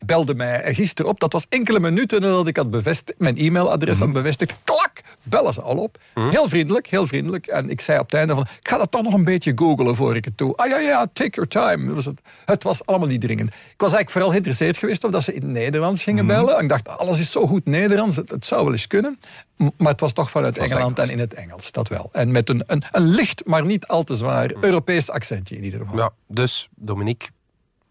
belde 0.07 0.35
mij 0.35 0.75
gisteren 0.75 1.11
op. 1.11 1.21
Dat 1.21 1.33
was 1.33 1.47
enkele 1.49 1.81
minuten 1.81 2.21
nadat 2.21 2.47
ik 2.47 2.57
had 2.57 2.71
bevestigd, 2.71 3.19
mijn 3.19 3.37
e-mailadres 3.37 3.99
had 3.99 4.13
bevestigd. 4.13 4.55
Klak! 4.65 4.93
Bellen 5.23 5.55
ze 5.55 5.63
al 5.63 5.77
op. 5.77 5.99
Heel 6.15 6.49
vriendelijk, 6.49 6.87
heel 6.87 7.07
vriendelijk. 7.07 7.47
En 7.47 7.69
ik 7.69 7.81
zei 7.81 7.99
op 7.99 8.05
het 8.05 8.15
einde 8.15 8.35
van, 8.35 8.47
ik 8.61 8.69
ga 8.69 8.79
dat 8.79 8.91
toch 8.91 9.03
nog 9.03 9.13
een 9.13 9.25
beetje 9.25 9.53
googlen 9.55 9.97
voor 9.97 10.17
ik 10.17 10.25
het 10.25 10.39
doe. 10.39 10.57
Ah 10.57 10.69
ja, 10.69 10.79
ja, 10.79 11.07
take 11.13 11.31
your 11.31 11.49
time. 11.49 11.95
Was 11.95 12.05
het. 12.05 12.21
het 12.45 12.63
was 12.63 12.87
allemaal 12.87 13.09
niet 13.09 13.21
dringend. 13.21 13.49
Ik 13.49 13.55
was 13.77 13.93
eigenlijk 13.93 14.11
vooral 14.11 14.31
geïnteresseerd 14.31 14.77
geweest 14.77 15.05
of 15.05 15.11
dat 15.11 15.23
ze 15.23 15.35
in 15.35 15.43
het 15.43 15.51
Nederlands 15.51 16.03
gingen 16.03 16.27
bellen. 16.27 16.57
En 16.57 16.63
ik 16.63 16.69
dacht, 16.69 16.89
alles 16.89 17.19
is 17.19 17.31
zo 17.31 17.47
goed 17.47 17.65
Nederlands, 17.65 18.17
het, 18.17 18.31
het 18.31 18.47
zou 18.47 18.65
wel 18.65 18.73
eens 18.73 18.87
kunnen. 18.87 19.19
Maar 19.57 19.93
het 19.93 20.01
was 20.01 20.13
toch 20.13 20.31
vanuit 20.31 20.57
Engeland 20.57 20.99
en 20.99 21.11
in 21.11 21.19
het 21.19 21.35
Engels, 21.35 21.73
dat 21.73 21.89
wel. 21.89 22.09
En 22.13 22.31
met 22.31 22.49
een, 22.49 22.63
een, 22.67 22.85
een 22.91 23.07
licht, 23.07 23.47
maar 23.47 23.65
niet 23.65 23.87
al 23.87 24.05
te 24.05 24.15
zwaar 24.15 24.53
Europees 24.61 25.11
accentje 25.11 25.57
in 25.57 25.65
ieder 25.65 25.81
geval. 25.81 25.97
Ja, 25.97 26.11
dus 26.27 26.69
Dominique, 26.75 27.29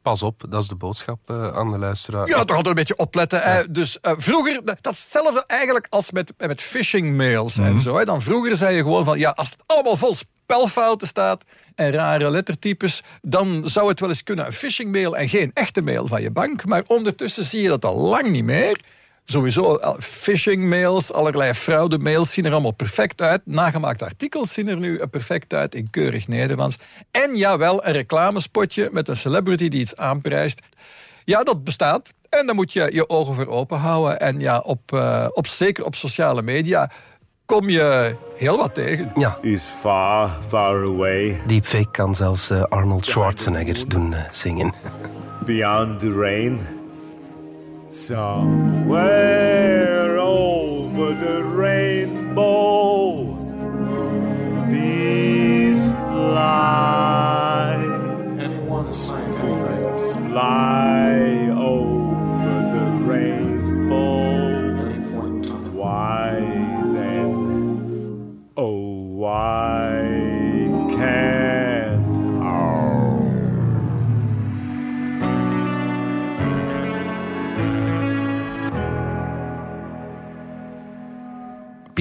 pas 0.03 0.23
op, 0.23 0.43
dat 0.49 0.61
is 0.61 0.67
de 0.67 0.75
boodschap 0.75 1.19
eh, 1.29 1.47
aan 1.47 1.71
de 1.71 1.77
luisteraar. 1.77 2.27
Ja, 2.27 2.37
toch 2.37 2.49
altijd 2.49 2.67
een 2.67 2.73
beetje 2.73 2.97
opletten. 2.97 3.41
Hè. 3.41 3.71
Dus 3.71 3.99
eh, 3.99 4.13
vroeger, 4.17 4.61
dat 4.65 4.93
is 4.93 5.01
hetzelfde 5.01 5.43
eigenlijk 5.47 5.87
als 5.89 6.11
met, 6.11 6.33
met 6.37 6.61
phishing 6.61 7.17
mails 7.17 7.57
en 7.57 7.79
zo. 7.79 7.97
Hè. 7.97 8.05
Dan 8.05 8.21
vroeger 8.21 8.57
zei 8.57 8.75
je 8.75 8.81
gewoon 8.81 9.03
van, 9.03 9.19
ja, 9.19 9.29
als 9.29 9.49
het 9.49 9.63
allemaal 9.65 9.97
vol 9.97 10.15
spelfouten 10.15 11.07
staat 11.07 11.43
en 11.75 11.91
rare 11.91 12.29
lettertypes, 12.29 13.03
dan 13.21 13.61
zou 13.65 13.89
het 13.89 13.99
wel 13.99 14.09
eens 14.09 14.23
kunnen 14.23 14.45
een 14.45 14.53
phishing 14.53 14.91
mail 14.91 15.17
en 15.17 15.29
geen 15.29 15.51
echte 15.53 15.81
mail 15.81 16.07
van 16.07 16.21
je 16.21 16.31
bank. 16.31 16.65
Maar 16.65 16.83
ondertussen 16.87 17.45
zie 17.45 17.61
je 17.61 17.67
dat 17.67 17.85
al 17.85 17.97
lang 17.97 18.29
niet 18.29 18.45
meer. 18.45 18.81
Sowieso, 19.25 19.75
eh, 19.75 19.93
phishing 19.99 20.69
mails, 20.69 21.11
allerlei 21.11 21.53
fraude 21.53 21.97
mails 21.97 22.33
zien 22.33 22.45
er 22.45 22.51
allemaal 22.51 22.71
perfect 22.71 23.21
uit. 23.21 23.41
Nagemaakte 23.45 24.05
artikels 24.05 24.53
zien 24.53 24.67
er 24.67 24.77
nu 24.77 24.97
eh, 24.97 25.07
perfect 25.11 25.53
uit 25.53 25.75
in 25.75 25.89
keurig 25.89 26.27
Nederlands. 26.27 26.77
En 27.11 27.35
jawel, 27.35 27.85
een 27.85 27.93
reclamespotje 27.93 28.89
met 28.91 29.07
een 29.07 29.15
celebrity 29.15 29.67
die 29.67 29.79
iets 29.79 29.95
aanprijst. 29.95 30.61
Ja, 31.25 31.43
dat 31.43 31.63
bestaat. 31.63 32.13
En 32.29 32.45
daar 32.45 32.55
moet 32.55 32.73
je 32.73 32.89
je 32.93 33.09
ogen 33.09 33.35
voor 33.35 33.47
open 33.47 33.77
houden. 33.77 34.19
En 34.19 34.39
ja, 34.39 34.59
op, 34.59 34.93
eh, 34.93 35.27
op, 35.31 35.47
zeker 35.47 35.85
op 35.85 35.95
sociale 35.95 36.41
media 36.41 36.91
kom 37.45 37.69
je 37.69 38.15
heel 38.35 38.57
wat 38.57 38.73
tegen. 38.73 39.11
Ja. 39.15 39.37
Is 39.41 39.63
far, 39.79 40.37
far 40.47 40.83
away. 40.83 41.41
Deepfake 41.47 41.91
kan 41.91 42.15
zelfs 42.15 42.51
Arnold 42.51 43.05
Schwarzenegger 43.05 43.89
doen 43.89 44.15
zingen. 44.31 44.73
Beyond 45.45 45.99
the 45.99 46.11
rain. 46.11 46.59
Somewhere 47.93 48.97
over 50.17 51.13
the 51.13 51.43
rainbow, 51.43 53.02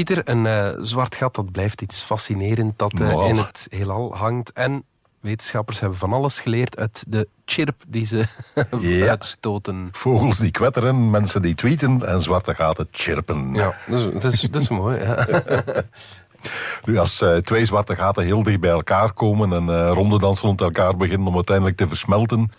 Pieter, 0.04 0.28
een 0.28 0.46
eh, 0.46 0.68
zwart 0.80 1.14
gat, 1.14 1.34
dat 1.34 1.52
blijft 1.52 1.80
iets 1.82 2.02
fascinerend 2.02 2.78
dat 2.78 2.92
eh, 3.00 3.12
Wow. 3.12 3.26
in 3.28 3.36
het 3.36 3.66
heelal 3.70 4.16
hangt. 4.16 4.52
En 4.52 4.84
Wetenschappers 5.20 5.80
hebben 5.80 5.98
van 5.98 6.12
alles 6.12 6.40
geleerd 6.40 6.76
uit 6.78 7.04
de 7.08 7.28
chirp 7.44 7.82
die 7.88 8.06
ze 8.06 8.24
Ja. 8.80 9.06
uitstoten. 9.08 9.88
Vogels 9.92 10.38
die 10.38 10.50
kwetteren, 10.50 11.10
mensen 11.10 11.42
die 11.42 11.54
tweeten 11.54 12.06
en 12.08 12.22
zwarte 12.22 12.54
gaten 12.54 12.88
chirpen. 12.90 13.54
Ja, 13.54 13.74
dat 13.86 13.98
is, 14.14 14.22
dat 14.22 14.32
is, 14.32 14.40
dat 14.40 14.62
is 14.62 14.68
mooi. 14.68 14.98
Ja. 15.00 15.26
Nu, 16.84 16.98
als 16.98 17.20
eh, 17.20 17.36
twee 17.36 17.64
zwarte 17.64 17.94
gaten 17.94 18.24
heel 18.24 18.42
dicht 18.42 18.60
bij 18.60 18.70
elkaar 18.70 19.12
komen 19.12 19.52
en 19.52 19.68
eh 19.68 19.90
rondedans 19.94 20.40
rond 20.40 20.60
elkaar 20.60 20.96
beginnen 20.96 21.26
om 21.28 21.34
uiteindelijk 21.34 21.76
te 21.76 21.88
versmelten, 21.88 22.52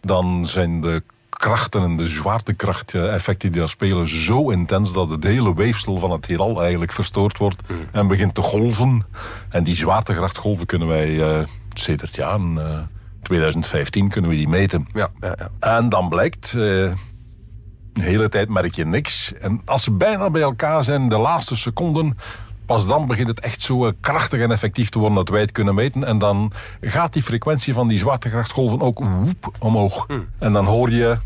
dan 0.00 0.46
zijn 0.46 0.80
de 0.80 1.02
krachten 1.36 1.82
en 1.82 1.96
de 1.96 2.08
zwaartekracht-effecten 2.08 3.52
die 3.52 3.60
daar 3.60 3.68
spelen 3.68 4.08
zo 4.08 4.50
intens 4.50 4.92
dat 4.92 5.10
het 5.10 5.24
hele 5.24 5.54
weefsel 5.54 5.98
van 5.98 6.10
het 6.10 6.26
heelal 6.26 6.60
eigenlijk 6.60 6.92
verstoord 6.92 7.38
wordt 7.38 7.62
en 7.92 8.06
begint 8.06 8.34
te 8.34 8.42
golven. 8.42 9.06
En 9.48 9.64
die 9.64 9.74
zwaartekrachtgolven 9.74 10.66
kunnen 10.66 10.88
wij 10.88 11.38
eh 11.38 11.44
sedert 11.78 12.14
ja, 12.14 12.34
in, 12.34 12.58
eh, 12.58 12.78
2015 13.22 14.08
kunnen 14.08 14.30
we 14.30 14.36
die 14.36 14.48
meten. 14.48 14.86
Ja, 14.92 15.08
ja, 15.20 15.36
ja. 15.38 15.76
En 15.76 15.88
dan 15.88 16.08
blijkt, 16.08 16.46
eh, 16.46 16.54
de 16.54 16.94
hele 18.02 18.28
tijd 18.28 18.48
merk 18.48 18.74
je 18.74 18.86
niks. 18.86 19.32
En 19.32 19.62
als 19.64 19.82
ze 19.82 19.90
bijna 19.90 20.30
bij 20.30 20.42
elkaar 20.42 20.84
zijn, 20.84 21.08
de 21.08 21.18
laatste 21.18 21.56
seconden, 21.56 22.18
pas 22.66 22.86
dan 22.86 23.06
begint 23.06 23.28
het 23.28 23.40
echt 23.40 23.62
zo 23.62 23.86
eh, 23.86 23.92
krachtig 24.00 24.40
en 24.40 24.50
effectief 24.50 24.88
te 24.88 24.98
worden 24.98 25.16
dat 25.16 25.28
wij 25.28 25.40
het 25.40 25.52
kunnen 25.52 25.74
meten. 25.74 26.04
En 26.04 26.18
dan 26.18 26.52
gaat 26.80 27.12
die 27.12 27.22
frequentie 27.22 27.74
van 27.74 27.88
die 27.88 27.98
zwaartekrachtgolven 27.98 28.80
ook 28.80 28.98
woep 28.98 29.54
omhoog. 29.58 30.06
En 30.38 30.52
dan 30.52 30.66
hoor 30.66 30.90
je 30.90 31.16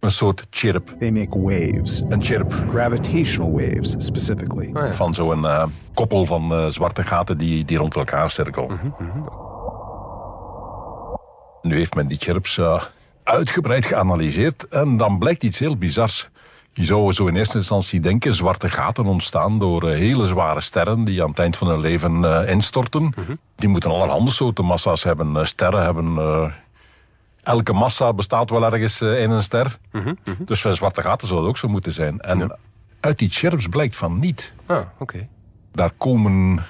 een 0.00 0.10
soort 0.10 0.46
chirp. 0.50 0.94
They 0.98 1.10
make 1.10 1.40
waves. 1.40 2.02
Een 2.08 2.22
chirp. 2.22 2.52
Gravitational 2.70 3.52
waves, 3.52 3.94
specifically. 3.98 4.94
Van 4.94 5.14
zo'n 5.14 5.46
eh, 5.46 5.66
koppel 5.94 6.26
van 6.26 6.52
eh, 6.52 6.66
zwarte 6.66 7.04
gaten 7.04 7.38
die, 7.38 7.64
die 7.64 7.78
rond 7.78 7.96
elkaar 7.96 8.30
cirkelen. 8.30 8.94
Nu 11.62 11.76
heeft 11.76 11.94
men 11.94 12.06
die 12.06 12.18
chirps 12.18 12.60
uitgebreid 13.24 13.86
geanalyseerd 13.86 14.68
en 14.68 14.96
dan 14.96 15.18
blijkt 15.18 15.44
iets 15.44 15.58
heel 15.58 15.76
bizars. 15.76 16.30
Je 16.72 16.84
zou 16.84 17.12
zo 17.12 17.26
in 17.26 17.36
eerste 17.36 17.56
instantie 17.56 18.00
denken, 18.00 18.34
zwarte 18.34 18.68
gaten 18.68 19.06
ontstaan 19.06 19.58
door 19.58 19.88
eh, 19.88 19.98
hele 19.98 20.26
zware 20.26 20.60
sterren 20.60 21.04
die 21.04 21.22
aan 21.22 21.28
het 21.28 21.38
eind 21.38 21.56
van 21.56 21.68
hun 21.68 21.80
leven 21.80 22.24
eh, 22.24 22.50
instorten. 22.50 23.14
Die 23.56 23.68
moeten 23.68 23.90
allerhande 23.90 24.30
soorten 24.30 24.64
massa's 24.64 25.04
hebben. 25.04 25.36
Eh, 25.36 25.44
sterren 25.44 25.82
hebben... 25.82 26.54
elke 27.42 27.72
massa 27.72 28.12
bestaat 28.12 28.50
wel 28.50 28.64
ergens 28.64 29.00
in 29.00 29.30
een 29.30 29.42
ster. 29.42 29.78
Dus 30.38 30.60
voor 30.60 30.74
zwarte 30.74 31.02
gaten 31.02 31.28
zou 31.28 31.40
het 31.40 31.48
ook 31.48 31.58
zo 31.58 31.68
moeten 31.68 31.92
zijn. 31.92 32.20
En 32.20 32.58
uit 33.00 33.18
die 33.18 33.30
chirps 33.30 33.68
blijkt 33.68 33.96
van 33.96 34.18
niet. 34.18 34.52
Ah, 34.66 34.80
oké. 34.98 35.28
Daar 35.72 35.90
komen 35.96 36.64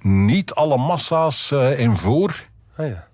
niet 0.00 0.54
alle 0.54 0.76
massa's 0.76 1.52
in 1.76 1.96
voor. 1.96 2.46
Ah, 2.76 2.88
ja. 2.88 3.08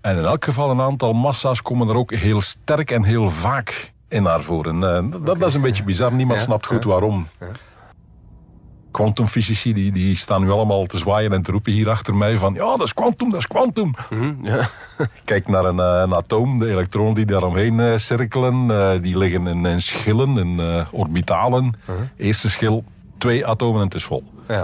En 0.00 0.16
in 0.16 0.24
elk 0.24 0.44
geval 0.44 0.70
een 0.70 0.80
aantal 0.80 1.12
massa's 1.12 1.62
komen 1.62 1.88
er 1.88 1.96
ook 1.96 2.12
heel 2.14 2.40
sterk 2.40 2.90
en 2.90 3.04
heel 3.04 3.30
vaak 3.30 3.92
in 4.08 4.22
naar 4.22 4.42
voren. 4.42 4.84
Eh, 4.96 5.04
dat, 5.24 5.38
dat 5.38 5.48
is 5.48 5.54
een 5.54 5.60
beetje 5.60 5.82
bizar. 5.84 6.12
Niemand 6.12 6.38
Ja, 6.38 6.44
snapt 6.44 6.66
goed 6.66 6.82
ja. 6.82 6.88
waarom. 6.88 7.26
Quantumfysici 8.90 9.72
die, 9.72 9.92
die 9.92 10.16
staan 10.16 10.42
nu 10.42 10.50
allemaal 10.50 10.86
te 10.86 10.98
zwaaien 10.98 11.32
en 11.32 11.42
te 11.42 11.52
roepen 11.52 11.72
hier 11.72 11.90
achter 11.90 12.14
mij 12.14 12.38
van 12.38 12.54
ja, 12.54 12.76
dat 12.76 12.82
is 12.82 12.94
kwantum, 12.94 13.30
dat 13.30 13.38
is 13.38 13.46
kwantum. 13.46 13.94
ja. 14.42 14.68
Kijk 15.24 15.48
naar 15.48 15.64
een, 15.64 15.80
eh, 15.80 16.00
een 16.04 16.14
atoom, 16.14 16.58
de 16.58 16.70
elektronen 16.70 17.14
die 17.14 17.24
daaromheen 17.24 17.80
eh, 17.80 17.96
cirkelen, 17.98 19.02
die 19.02 19.18
liggen 19.18 19.46
in, 19.46 19.66
in 19.66 19.82
schillen, 19.82 20.36
in 20.38 20.86
orbitalen. 20.92 21.74
Eerste 22.16 22.50
schil, 22.50 22.84
twee 23.18 23.46
atomen 23.46 23.80
en 23.80 23.86
het 23.86 23.94
is 23.94 24.04
vol. 24.04 24.22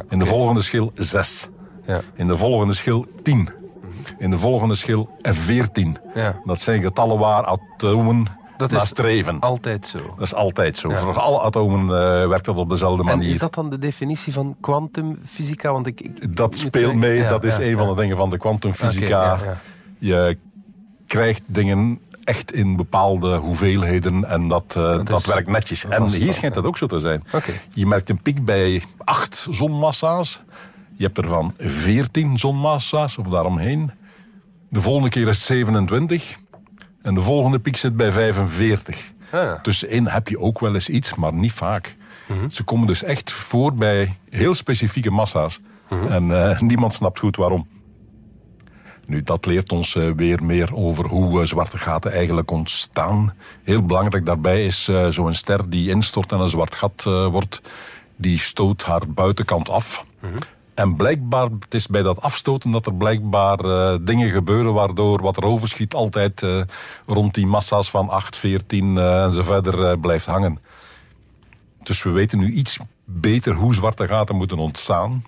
In 0.08 0.18
de 0.18 0.26
volgende 0.26 0.62
schil, 0.62 0.92
zes. 0.94 1.48
Ja. 1.86 2.00
In 2.14 2.26
de 2.26 2.36
volgende 2.36 2.74
schil, 2.74 3.06
tien. 3.22 3.48
In 4.18 4.30
de 4.30 4.38
volgende 4.38 4.74
schil, 4.74 5.08
veertien. 5.22 5.96
Dat 6.44 6.60
zijn 6.60 6.82
getallen 6.82 7.18
waar 7.18 7.44
atomen 7.44 8.26
Dat 8.56 8.70
naar 8.70 8.82
is 8.82 8.88
streven. 8.88 9.40
altijd 9.40 9.86
zo. 9.86 9.98
Dat 9.98 10.26
is 10.26 10.34
altijd 10.34 10.76
zo. 10.76 10.90
Ja. 10.90 10.96
Voor 10.96 11.18
alle 11.20 11.40
atomen 11.40 11.80
eh, 11.80 12.28
werkt 12.28 12.44
dat 12.44 12.56
op 12.56 12.68
dezelfde 12.68 13.02
En 13.02 13.08
manier. 13.08 13.30
is 13.30 13.38
dat 13.38 13.54
dan 13.54 13.70
de 13.70 13.78
definitie 13.78 14.32
van 14.32 14.56
kwantumfysica? 14.60 15.72
Want 15.72 15.86
ik, 15.86 16.00
ik 16.00 16.36
Dat 16.36 16.56
speelt 16.56 16.94
mee, 16.94 17.16
Ja, 17.16 17.28
dat 17.28 17.44
is 17.44 17.56
een 17.56 17.76
van 17.76 17.88
de 17.88 18.00
dingen 18.00 18.16
van 18.16 18.30
de 18.30 18.38
kwantumfysica. 18.38 19.38
Je 19.98 20.38
krijgt 21.06 21.42
dingen 21.46 22.00
echt 22.24 22.52
in 22.52 22.76
bepaalde 22.76 23.36
hoeveelheden 23.36 24.24
en 24.24 24.48
dat, 24.48 24.74
eh, 24.76 25.04
dat, 25.04 25.26
werkt 25.26 25.48
netjes. 25.48 25.84
En 25.84 26.10
hier 26.10 26.32
schijnt 26.32 26.54
dat 26.54 26.64
ook 26.64 26.78
zo 26.78 26.86
te 26.86 27.00
zijn. 27.00 27.24
Je 27.72 27.86
merkt 27.86 28.10
een 28.10 28.22
piek 28.22 28.44
bij 28.44 28.82
acht 29.04 29.46
zonmassa's. 29.50 30.40
Je 30.96 31.04
hebt 31.04 31.18
er 31.18 31.28
van 31.28 31.54
14 31.58 32.38
zonmassa's 32.38 33.18
of 33.18 33.26
daaromheen. 33.26 33.90
De 34.68 34.80
volgende 34.80 35.08
keer 35.08 35.28
is 35.28 35.36
het 35.36 35.46
27. 35.46 36.36
En 37.04 37.14
de 37.14 37.22
volgende 37.22 37.58
piek 37.58 37.76
zit 37.76 37.96
bij 37.96 38.12
45. 38.12 39.12
Ah. 39.30 39.60
Tussenin 39.60 40.06
heb 40.06 40.28
je 40.28 40.38
ook 40.38 40.60
wel 40.60 40.74
eens 40.74 40.88
iets, 40.88 41.14
maar 41.14 41.32
niet 41.32 41.52
vaak. 41.52 41.96
Mhm. 42.28 42.48
Ze 42.48 42.62
komen 42.62 42.86
dus 42.86 43.02
echt 43.02 43.32
voor 43.32 43.74
bij 43.74 44.16
heel 44.30 44.54
specifieke 44.54 45.10
massa's. 45.10 45.60
En 46.08 46.48
eh, 46.48 46.60
niemand 46.60 46.94
snapt 46.94 47.18
goed 47.18 47.36
waarom. 47.36 47.66
Nu, 49.06 49.22
dat 49.22 49.46
leert 49.46 49.72
ons 49.72 49.94
eh, 49.94 50.10
weer 50.16 50.44
meer 50.44 50.74
over 50.74 51.06
hoe 51.06 51.40
eh, 51.40 51.46
zwarte 51.46 51.78
gaten 51.78 52.12
eigenlijk 52.12 52.50
ontstaan. 52.50 53.34
Heel 53.62 53.82
belangrijk 53.82 54.26
daarbij 54.26 54.66
is 54.66 54.90
zo'n 55.08 55.34
ster 55.34 55.70
die 55.70 55.90
instort 55.90 56.32
en 56.32 56.40
een 56.40 56.48
zwart 56.48 56.74
gat 56.74 57.02
wordt, 57.04 57.62
die 58.16 58.38
stoot 58.38 58.82
haar 58.82 59.02
buitenkant 59.08 59.68
af. 59.68 60.04
En 60.74 60.96
blijkbaar, 60.96 61.48
het 61.60 61.74
is 61.74 61.86
bij 61.86 62.02
dat 62.02 62.20
afstoten 62.20 62.70
dat 62.70 62.86
er 62.86 62.94
blijkbaar 62.94 63.58
eh, 63.58 63.94
dingen 64.00 64.30
gebeuren 64.30 64.72
waardoor 64.72 65.22
wat 65.22 65.36
er 65.36 65.44
overschiet 65.44 65.94
altijd 65.94 66.42
eh, 66.42 66.60
rond 67.06 67.34
die 67.34 67.46
massa's 67.46 67.90
van 67.90 68.08
8, 68.08 68.36
14 68.36 68.98
eh, 68.98 69.24
en 69.24 69.34
zo 69.34 69.42
verder 69.42 69.90
eh, 69.90 70.00
blijft 70.00 70.26
hangen. 70.26 70.58
Dus 71.82 72.02
we 72.02 72.10
weten 72.10 72.38
nu 72.38 72.52
iets 72.52 72.78
beter 73.04 73.54
hoe 73.54 73.74
zwarte 73.74 74.08
gaten 74.08 74.36
moeten 74.36 74.58
ontstaan. 74.58 75.24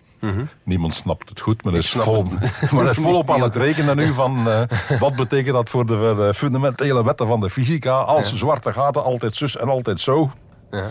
Niemand 0.62 0.94
snapt 0.94 1.28
het 1.28 1.40
goed, 1.40 1.62
maar 1.62 1.72
dat 1.72 1.82
is, 1.82 1.90
vol, 1.90 2.24
het. 2.24 2.72
maar 2.72 2.90
is 2.90 2.96
volop 2.96 3.30
aan 3.30 3.42
het 3.42 3.56
rekenen 3.56 3.96
nu 3.96 4.12
van 4.12 4.44
wat 4.98 5.16
betekent 5.16 5.54
dat 5.54 5.70
voor 5.70 5.86
de, 5.86 6.14
de 6.16 6.34
fundamentele 6.34 7.04
wetten 7.04 7.26
van 7.26 7.40
de 7.40 7.50
fysica 7.50 7.92
als 7.92 8.34
zwarte 8.34 8.72
gaten 8.72 9.04
altijd 9.04 9.34
zus 9.34 9.56
en 9.56 9.68
altijd 9.68 10.00
zo. 10.00 10.30
Ja. 10.70 10.90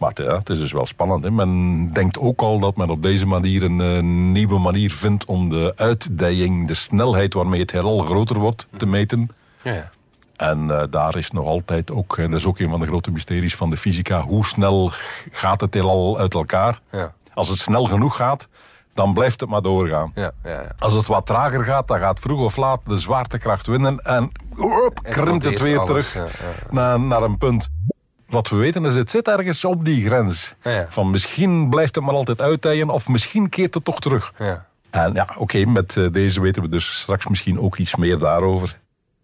Maar 0.00 0.08
het, 0.08 0.18
ja, 0.18 0.38
het 0.38 0.50
is 0.50 0.58
dus 0.58 0.72
wel 0.72 0.86
spannend. 0.86 1.24
Hè? 1.24 1.30
Men 1.30 1.90
denkt 1.92 2.18
ook 2.18 2.40
al 2.40 2.58
dat 2.58 2.76
men 2.76 2.90
op 2.90 3.02
deze 3.02 3.26
manier 3.26 3.62
een 3.62 3.80
eh, 3.80 4.02
nieuwe 4.32 4.58
manier 4.58 4.90
vindt 4.90 5.24
om 5.24 5.48
de 5.48 5.72
uitdijing, 5.76 6.66
de 6.66 6.74
snelheid 6.74 7.34
waarmee 7.34 7.60
het 7.60 7.70
heelal 7.70 7.98
groter 7.98 8.38
wordt, 8.38 8.66
te 8.76 8.86
meten. 8.86 9.28
Ja, 9.62 9.72
ja. 9.72 9.90
En 10.36 10.70
eh, 10.70 10.86
daar 10.90 11.16
is 11.16 11.30
nog 11.30 11.46
altijd 11.46 11.90
ook, 11.90 12.16
dat 12.16 12.32
is 12.32 12.44
ook 12.44 12.58
een 12.58 12.70
van 12.70 12.80
de 12.80 12.86
grote 12.86 13.10
mysteries 13.10 13.56
van 13.56 13.70
de 13.70 13.76
fysica, 13.76 14.20
hoe 14.20 14.46
snel 14.46 14.90
gaat 15.30 15.60
het 15.60 15.74
heelal 15.74 16.18
uit 16.18 16.34
elkaar? 16.34 16.80
Ja. 16.90 17.12
Als 17.34 17.48
het 17.48 17.58
snel 17.58 17.84
genoeg 17.84 18.16
gaat, 18.16 18.48
dan 18.94 19.12
blijft 19.12 19.40
het 19.40 19.48
maar 19.48 19.62
doorgaan. 19.62 20.12
Ja, 20.14 20.30
ja, 20.44 20.50
ja. 20.50 20.72
Als 20.78 20.92
het 20.92 21.06
wat 21.06 21.26
trager 21.26 21.64
gaat, 21.64 21.88
dan 21.88 21.98
gaat 21.98 22.20
vroeg 22.20 22.40
of 22.40 22.56
laat 22.56 22.80
de 22.86 22.98
zwaartekracht 22.98 23.66
winnen 23.66 23.98
en 23.98 24.32
krimpt 25.02 25.44
het 25.44 25.60
weer 25.60 25.78
alles, 25.78 26.10
terug. 26.10 26.30
Naar, 26.70 27.00
naar 27.00 27.22
een 27.22 27.38
punt. 27.38 27.70
Wat 28.30 28.48
we 28.48 28.56
weten 28.56 28.84
is, 28.84 28.94
het 28.94 29.10
zit 29.10 29.28
ergens 29.28 29.64
op 29.64 29.84
die 29.84 30.06
grens. 30.06 30.54
Ja, 30.62 30.70
ja. 30.70 30.86
Van 30.88 31.10
misschien 31.10 31.68
blijft 31.68 31.94
het 31.94 32.04
maar 32.04 32.14
altijd 32.14 32.40
uitdijen 32.40 32.88
of 32.90 33.08
misschien 33.08 33.48
keert 33.48 33.74
het 33.74 33.84
toch 33.84 34.00
terug. 34.00 34.32
Ja. 34.38 34.66
En 34.90 35.14
ja, 35.14 35.28
oké, 35.36 35.64
met 35.64 35.96
eh, 35.96 36.12
deze 36.12 36.40
weten 36.40 36.62
we 36.62 36.68
dus 36.68 37.00
straks 37.00 37.26
misschien 37.26 37.60
ook 37.60 37.76
iets 37.76 37.96
meer 37.96 38.18
daarover. 38.18 38.80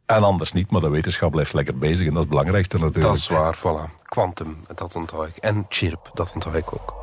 En 0.07 0.23
anders 0.23 0.53
niet, 0.53 0.71
maar 0.71 0.81
de 0.81 0.89
wetenschap 0.89 1.31
blijft 1.31 1.53
lekker 1.53 1.79
bezig 1.79 1.99
en 1.99 2.05
dat 2.05 2.13
is 2.13 2.19
het 2.19 2.29
belangrijkste 2.29 2.79
natuurlijk. 2.79 3.07
Dat 3.07 3.17
is 3.17 3.29
waar, 3.29 3.57
voilà. 3.57 4.03
Quantum, 4.03 4.65
dat 4.75 4.97
onthoud 4.97 5.29
ik. 5.29 5.37
En 5.37 5.67
chirp, 5.69 6.11
dat 6.15 6.33
onthoud 6.35 6.57
ik 6.57 6.73
ook. 6.73 6.95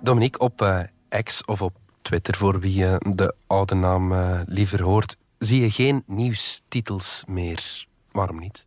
Dominique, 0.00 0.40
op 0.40 0.62
eh, 0.62 0.80
X 1.22 1.44
of 1.44 1.62
op 1.62 1.72
Twitter, 2.08 2.36
voor 2.36 2.60
wie 2.60 2.86
eh, 2.86 2.96
de 2.98 3.34
oude 3.46 3.74
naam 3.74 4.12
eh, 4.12 4.40
liever 4.46 4.82
hoort, 4.82 5.16
zie 5.38 5.60
je 5.60 5.70
geen 5.70 6.02
nieuwstitels 6.06 7.22
meer. 7.26 7.86
Waarom 8.12 8.38
niet? 8.38 8.66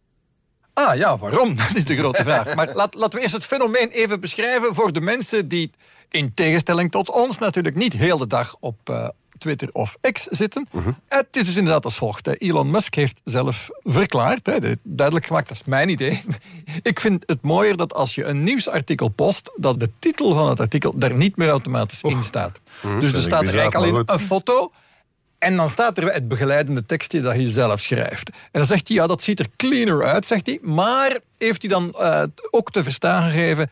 Ah 0.74 0.96
ja, 0.96 1.18
waarom? 1.18 1.56
Dat 1.68 1.76
is 1.76 1.86
de 1.86 1.98
grote 1.98 2.24
vraag. 2.24 2.56
Maar 2.56 2.74
laat, 2.74 2.94
laten 2.94 3.18
we 3.18 3.22
eerst 3.22 3.34
het 3.34 3.46
fenomeen 3.46 3.90
even 3.90 4.20
beschrijven 4.20 4.76
voor 4.76 4.94
de 4.94 5.02
mensen 5.02 5.48
die, 5.48 5.72
in 6.10 6.34
tegenstelling 6.34 6.92
tot 6.92 7.10
ons, 7.10 7.38
natuurlijk 7.38 7.76
niet 7.76 7.94
heel 7.94 8.18
de 8.18 8.28
dag 8.28 8.56
op 8.60 8.90
eh, 8.90 9.08
Twitter 9.42 9.70
of 9.72 9.98
X 10.12 10.24
zitten. 10.24 10.68
Het 11.08 11.28
is 11.32 11.46
dus 11.46 11.56
inderdaad 11.56 11.86
als 11.86 11.98
volgt. 11.98 12.26
hè. 12.26 12.34
Elon 12.34 12.72
Musk 12.72 12.96
heeft 12.96 13.22
zelf 13.24 13.70
verklaard, 13.84 14.50
duidelijk 14.84 15.26
gemaakt, 15.26 15.48
dat 15.48 15.58
is 15.58 15.64
mijn 15.64 15.90
idee. 15.90 16.24
Ik 16.92 17.00
vind 17.00 17.24
het 17.26 17.42
mooier 17.42 17.76
dat 17.76 17.94
als 17.94 18.16
je 18.16 18.24
een 18.26 18.44
nieuwsartikel 18.44 19.08
post, 19.08 19.52
dat 19.56 19.80
de 19.80 19.90
titel 20.00 20.34
van 20.34 20.50
het 20.50 20.60
artikel 20.60 20.96
er 21.00 21.16
niet 21.16 21.38
meer 21.38 21.50
automatisch 21.50 22.02
in 22.02 22.24
staat. 22.24 22.60
Dus 23.00 23.14
er 23.14 23.22
staat 23.22 23.42
er 23.42 23.60
eigenlijk 23.60 23.76
alleen 23.76 24.04
een 24.06 24.20
foto 24.20 24.72
En 25.38 25.56
dan 25.56 25.70
staat 25.70 25.98
er 25.98 26.14
het 26.14 26.28
begeleidende 26.28 26.86
tekstje 26.86 27.22
dat 27.22 27.34
hij 27.34 27.50
zelf 27.50 27.80
schrijft. 27.80 28.30
En 28.30 28.36
dan 28.52 28.66
zegt 28.66 28.88
hij, 28.88 28.98
ja, 28.98 29.08
dat 29.08 29.24
ziet 29.24 29.40
er 29.40 29.48
cleaner 29.56 30.04
uit, 30.04 30.26
zegt 30.26 30.46
hij. 30.46 30.60
Maar 30.62 31.20
heeft 31.38 31.62
hij 31.62 31.72
dan 31.72 31.96
uh, 31.98 32.24
ook 32.52 32.72
te 32.72 32.84
verstaan 32.84 33.32
gegeven... 33.32 33.72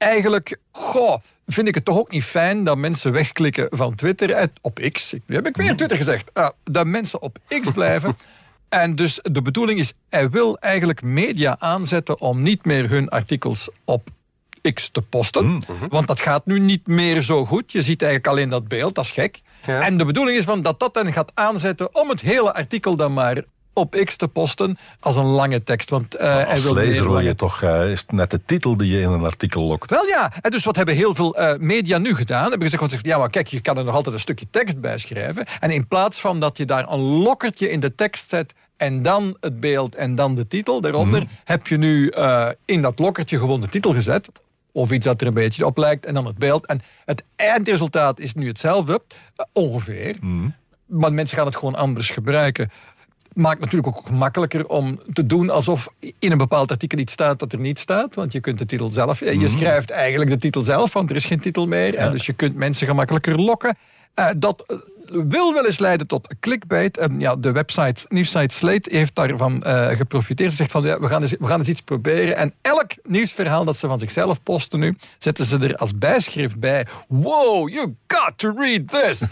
Eigenlijk, 0.00 0.58
goh, 0.72 1.16
vind 1.46 1.68
ik 1.68 1.74
het 1.74 1.84
toch 1.84 1.98
ook 1.98 2.10
niet 2.10 2.24
fijn 2.24 2.64
dat 2.64 2.76
mensen 2.76 3.12
wegklikken 3.12 3.66
van 3.70 3.94
Twitter 3.94 4.48
op 4.60 4.78
X. 4.92 5.12
Nu 5.26 5.34
heb 5.34 5.46
ik 5.46 5.56
weer 5.56 5.76
Twitter 5.76 5.96
gezegd. 5.96 6.30
Uh, 6.34 6.48
dat 6.64 6.86
mensen 6.86 7.22
op 7.22 7.38
X 7.60 7.70
blijven. 7.80 8.16
En 8.68 8.94
dus 8.94 9.20
de 9.22 9.42
bedoeling 9.42 9.78
is, 9.78 9.92
hij 10.08 10.30
wil 10.30 10.58
eigenlijk 10.58 11.02
media 11.02 11.56
aanzetten 11.58 12.20
om 12.20 12.42
niet 12.42 12.64
meer 12.64 12.88
hun 12.88 13.08
artikels 13.08 13.70
op 13.84 14.08
X 14.74 14.88
te 14.88 15.02
posten. 15.02 15.46
Mm, 15.46 15.62
mhm. 15.68 15.88
Want 15.88 16.06
dat 16.06 16.20
gaat 16.20 16.46
nu 16.46 16.58
niet 16.58 16.86
meer 16.86 17.22
zo 17.22 17.46
goed. 17.46 17.72
Je 17.72 17.82
ziet 17.82 18.02
eigenlijk 18.02 18.32
alleen 18.32 18.48
dat 18.48 18.68
beeld, 18.68 18.94
dat 18.94 19.04
is 19.04 19.10
gek. 19.10 19.40
Ja. 19.66 19.80
En 19.80 19.98
de 19.98 20.04
bedoeling 20.04 20.38
is 20.38 20.44
van 20.44 20.62
dat 20.62 20.80
dat 20.80 20.94
dan 20.94 21.12
gaat 21.12 21.30
aanzetten 21.34 21.94
om 21.94 22.08
het 22.08 22.20
hele 22.20 22.54
artikel 22.54 22.96
dan 22.96 23.12
maar 23.12 23.42
op 23.72 24.02
X 24.04 24.16
te 24.16 24.28
posten 24.28 24.78
als 25.00 25.16
een 25.16 25.24
lange 25.24 25.62
tekst. 25.62 25.90
Want, 25.90 26.16
uh, 26.16 26.20
hij 26.20 26.46
Als 26.46 26.62
wil 26.62 26.74
meer 26.74 26.84
lezer 26.84 27.08
wil 27.08 27.20
je 27.20 27.34
toch, 27.34 27.62
eh, 27.62 27.90
is 27.90 28.00
het 28.00 28.12
net 28.12 28.30
de 28.30 28.40
titel 28.44 28.76
die 28.76 28.92
je 28.92 29.00
in 29.00 29.10
een 29.10 29.24
artikel 29.24 29.62
lokt. 29.62 29.90
wel 29.90 30.06
ja, 30.06 30.32
en 30.40 30.50
dus 30.50 30.64
wat 30.64 30.76
hebben 30.76 30.94
heel 30.94 31.14
veel 31.14 31.36
eh, 31.36 31.58
media 31.58 31.98
nu 31.98 32.14
gedaan? 32.14 32.50
Hebben 32.50 32.62
gezegd, 32.62 32.92
want 32.92 33.04
ja, 33.06 33.18
maar 33.18 33.30
kijk, 33.30 33.46
je 33.46 33.60
kan 33.60 33.78
er 33.78 33.84
nog 33.84 33.94
altijd 33.94 34.14
een 34.14 34.20
stukje 34.20 34.46
tekst 34.50 34.80
bij 34.80 34.98
schrijven. 34.98 35.46
En 35.60 35.70
in 35.70 35.86
plaats 35.86 36.20
van 36.20 36.40
dat 36.40 36.58
je 36.58 36.64
daar 36.64 36.88
een 36.88 37.00
lokkertje 37.00 37.70
in 37.70 37.80
de 37.80 37.94
tekst 37.94 38.28
zet 38.28 38.54
en 38.76 39.02
dan 39.02 39.36
het 39.40 39.60
beeld 39.60 39.94
en 39.94 40.14
dan 40.14 40.34
de 40.34 40.46
titel 40.46 40.80
daaronder, 40.80 41.26
heb 41.44 41.66
je 41.66 41.76
nu 41.76 42.12
in 42.64 42.82
dat 42.82 42.98
lokkertje 42.98 43.38
gewoon 43.38 43.60
de 43.60 43.68
titel 43.68 43.94
gezet. 43.94 44.28
Of 44.72 44.90
iets 44.90 45.04
dat 45.04 45.20
er 45.20 45.26
een 45.26 45.34
beetje 45.34 45.66
op 45.66 45.76
lijkt 45.76 46.06
en 46.06 46.14
dan 46.14 46.26
het 46.26 46.38
beeld. 46.38 46.66
En 46.66 46.80
het 47.04 47.24
eindresultaat 47.36 48.20
is 48.20 48.34
nu 48.34 48.46
hetzelfde, 48.46 49.02
ongeveer. 49.52 50.16
Maar 50.86 51.12
mensen 51.12 51.36
gaan 51.36 51.46
het 51.46 51.56
gewoon 51.56 51.74
anders 51.74 52.10
gebruiken. 52.10 52.70
Maakt 53.34 53.60
natuurlijk 53.60 53.96
ook 53.96 54.10
makkelijker 54.10 54.68
om 54.68 54.98
te 55.12 55.26
doen 55.26 55.50
alsof 55.50 55.88
in 56.18 56.32
een 56.32 56.38
bepaald 56.38 56.70
artikel 56.70 56.98
iets 56.98 57.12
staat 57.12 57.38
dat 57.38 57.52
er 57.52 57.58
niet 57.58 57.78
staat. 57.78 58.14
Want 58.14 58.32
je 58.32 58.40
kunt 58.40 58.58
de 58.58 58.66
titel 58.66 58.90
zelf. 58.90 59.20
Je 59.20 59.48
schrijft 59.48 59.90
eigenlijk 59.90 60.30
de 60.30 60.38
titel 60.38 60.62
zelf, 60.62 60.92
want 60.92 61.10
er 61.10 61.16
is 61.16 61.24
geen 61.24 61.40
titel 61.40 61.66
meer. 61.66 61.94
En 61.94 62.10
dus 62.10 62.26
je 62.26 62.32
kunt 62.32 62.54
mensen 62.54 62.86
gemakkelijker 62.86 63.40
lokken. 63.40 63.76
Eh, 64.14 64.30
dat 64.36 64.64
eh, 64.66 64.76
wil 65.10 65.52
wel 65.52 65.66
eens 65.66 65.78
leiden 65.78 66.06
tot 66.06 66.34
clickbait. 66.40 66.96
En 66.96 67.20
ja, 67.20 67.36
de 67.36 67.52
website, 67.52 68.06
nieuwssite 68.08 68.54
Slate 68.54 68.96
heeft 68.96 69.14
daarvan 69.14 69.62
eh, 69.62 69.88
geprofiteerd. 69.88 70.50
Ze 70.50 70.56
zegt 70.56 70.70
van, 70.70 70.82
ja, 70.82 71.00
we, 71.00 71.08
gaan 71.08 71.22
eens, 71.22 71.34
we 71.38 71.46
gaan 71.46 71.58
eens 71.58 71.68
iets 71.68 71.80
proberen. 71.80 72.36
En 72.36 72.54
elk 72.62 72.90
nieuwsverhaal 73.02 73.64
dat 73.64 73.76
ze 73.76 73.86
van 73.86 73.98
zichzelf 73.98 74.42
posten 74.42 74.80
nu, 74.80 74.96
zetten 75.18 75.44
ze 75.44 75.58
er 75.58 75.74
als 75.74 75.98
bijschrift 75.98 76.58
bij. 76.58 76.86
Wow, 77.08 77.68
you 77.68 77.94
got 78.06 78.32
to 78.36 78.52
read 78.56 78.88
this. 78.88 79.22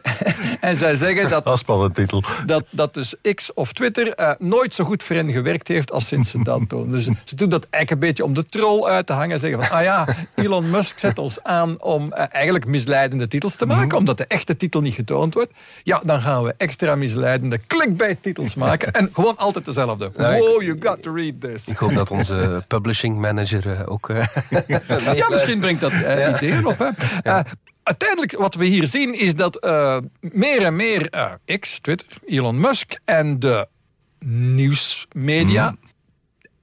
en 0.60 0.76
zij 0.76 0.96
zeggen 0.96 1.30
dat 1.30 1.44
Dat 1.44 1.64
is 1.68 1.88
titel. 1.92 2.22
dat, 2.46 2.64
dat 2.70 2.94
dus 2.94 3.14
X 3.34 3.54
of 3.54 3.72
Twitter 3.72 4.14
eh, 4.14 4.30
nooit 4.38 4.74
zo 4.74 4.84
goed 4.84 5.02
voor 5.02 5.16
hen 5.16 5.30
gewerkt 5.30 5.68
heeft 5.68 5.92
als 5.92 6.06
sinds 6.06 6.30
ze 6.30 6.42
dat 6.42 6.68
doen. 6.70 6.90
Dus 6.90 7.04
ze 7.24 7.34
doen 7.34 7.48
dat 7.48 7.66
eigenlijk 7.70 7.90
een 7.90 8.08
beetje 8.08 8.24
om 8.24 8.34
de 8.34 8.46
troll 8.46 8.84
uit 8.84 9.06
te 9.06 9.12
hangen. 9.12 9.40
Zeggen 9.40 9.64
van, 9.64 9.78
ah 9.78 9.82
ja, 9.82 10.06
Elon 10.34 10.70
Musk 10.70 10.98
zet 10.98 11.18
ons 11.18 11.42
aan 11.42 11.82
om 11.82 12.12
eh, 12.12 12.24
eigenlijk 12.28 12.66
misleidende 12.66 13.28
titels 13.28 13.56
te 13.56 13.66
maken, 13.66 13.98
omdat 13.98 14.18
de 14.18 14.26
echte 14.26 14.56
titel 14.56 14.80
niet 14.80 14.94
getoond 15.20 15.34
wordt. 15.34 15.52
Ja, 15.82 16.00
dan 16.04 16.20
gaan 16.20 16.42
we 16.42 16.54
extra 16.56 16.94
misleidende 16.94 17.60
clickbait-titels 17.66 18.54
maken. 18.54 18.92
En 18.92 19.10
gewoon 19.14 19.36
altijd 19.36 19.64
dezelfde. 19.64 20.10
Ja, 20.16 20.28
ik- 20.34 20.40
Wow, 20.42 20.62
you 20.62 20.76
got 20.80 21.02
to 21.02 21.14
read 21.14 21.40
this. 21.40 21.68
Ik 21.68 21.76
hoop 21.76 21.94
dat 21.94 22.10
onze 22.10 22.64
publishing 22.68 23.18
manager 23.18 23.70
eh, 23.80 23.92
ook... 23.92 24.08
eh, 24.08 24.26
Ja, 25.16 25.28
misschien 25.28 25.60
brengt 25.60 25.80
dat 25.80 25.92
eh, 25.92 26.28
ideeën 26.28 26.66
op. 26.66 26.78
Hè. 27.22 27.40
Uiteindelijk, 27.82 28.36
wat 28.38 28.54
we 28.54 28.64
hier 28.64 28.86
zien, 28.86 29.18
is 29.18 29.34
dat 29.34 29.58
meer 30.20 30.62
en 30.64 30.76
meer 30.76 31.10
X, 31.58 31.78
Twitter, 31.80 32.06
Elon 32.26 32.60
Musk 32.60 32.98
en 33.04 33.38
de 33.38 33.66
nieuwsmedia. 34.54 35.74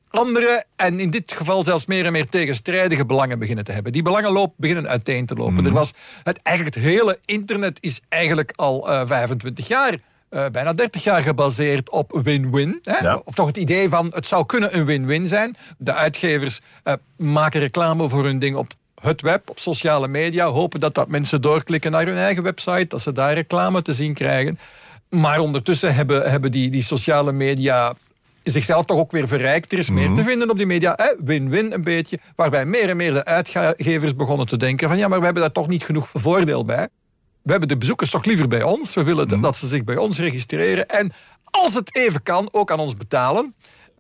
Andere, 0.10 0.64
en 0.76 1.00
in 1.00 1.10
dit 1.10 1.32
geval 1.32 1.64
zelfs 1.64 1.86
meer 1.86 2.06
en 2.06 2.12
meer 2.12 2.30
tegenstrijdige 2.30 3.06
belangen 3.06 3.40
beginnen 3.40 3.64
te 3.64 3.72
hebben. 3.72 3.92
Die 3.92 4.02
belangen 4.02 4.54
beginnen 4.58 4.88
uiteen 4.88 5.26
te 5.26 5.36
lopen. 5.36 5.66
Er 5.66 5.72
was 5.72 5.94
het, 6.24 6.40
eigenlijk 6.44 6.76
het 6.76 6.86
hele 6.86 7.20
internet 7.26 7.78
is 7.82 8.02
eigenlijk 8.10 8.54
al 8.56 8.92
eh, 8.92 9.02
25 9.06 9.68
jaar, 9.68 9.98
eh, 10.30 10.46
bijna 10.52 10.74
30 10.74 11.04
jaar 11.04 11.22
gebaseerd 11.22 11.90
op 11.90 12.20
win-win. 12.24 12.80
Ja. 12.82 13.22
Of 13.24 13.34
toch 13.34 13.48
het 13.48 13.58
idee 13.58 13.90
van 13.90 14.12
het 14.14 14.28
zou 14.28 14.46
kunnen 14.46 14.78
een 14.78 14.86
win-win 14.86 15.28
zijn. 15.28 15.56
De 15.78 15.94
uitgevers 15.94 16.60
eh, 16.84 16.94
maken 17.18 17.60
reclame 17.60 18.10
voor 18.10 18.24
hun 18.24 18.40
ding 18.40 18.56
op 18.56 18.72
het 19.02 19.22
web, 19.22 19.50
op 19.50 19.60
sociale 19.60 20.08
media, 20.08 20.46
hopen 20.46 20.80
dat 20.80 20.96
dat 20.96 21.08
mensen 21.08 21.42
doorklikken 21.42 21.92
naar 21.92 22.06
hun 22.06 22.18
eigen 22.18 22.44
website, 22.44 22.88
dat 22.88 23.02
ze 23.02 23.12
daar 23.12 23.34
reclame 23.34 23.82
te 23.82 23.94
zien 23.94 24.14
krijgen. 24.14 24.60
Maar 25.10 25.40
ondertussen 25.40 25.96
hebben, 25.96 26.30
hebben 26.30 26.52
die, 26.52 26.70
die 26.70 26.82
sociale 26.82 27.32
media 27.32 27.94
zichzelf 28.52 28.86
toch 28.86 28.98
ook 28.98 29.12
weer 29.12 29.28
verrijkt. 29.28 29.72
Er 29.72 29.78
is 29.78 29.90
meer 29.90 30.14
te 30.14 30.24
vinden 30.24 30.50
op 30.50 30.58
die 30.58 30.66
media. 30.66 31.16
Win-win 31.24 31.74
een 31.74 31.84
beetje. 31.84 32.20
Waarbij 32.36 32.66
meer 32.66 32.90
en 32.90 32.98
meer 32.98 33.14
de 33.14 33.26
uitgevers 33.26 34.16
begonnen 34.16 34.48
te 34.48 34.58
denken 34.58 34.88
van 34.88 34.98
ja, 34.98 35.08
maar 35.08 35.20
we 35.20 35.26
hebben 35.26 35.44
daar 35.44 35.52
toch 35.52 35.68
niet 35.68 35.84
genoeg 35.84 36.10
voordeel 36.14 36.66
bij. 36.66 36.88
We 37.42 37.52
hebben 37.52 37.70
de 37.70 37.78
bezoekers 37.78 38.10
toch 38.10 38.26
liever 38.26 38.48
bij 38.48 38.64
ons. 38.64 38.94
We 38.94 39.04
willen 39.04 39.28
dat- 39.28 39.42
dat 39.42 39.56
ze 39.56 39.68
zich 39.68 39.84
bij 39.84 39.98
ons 39.98 40.20
registreren. 40.20 40.88
En 40.88 41.12
als 41.44 41.74
het 41.74 41.96
even 41.96 42.24
kan, 42.24 42.50
ook 42.52 42.72
aan 42.72 42.80
ons 42.80 42.96
betalen. 42.98 43.56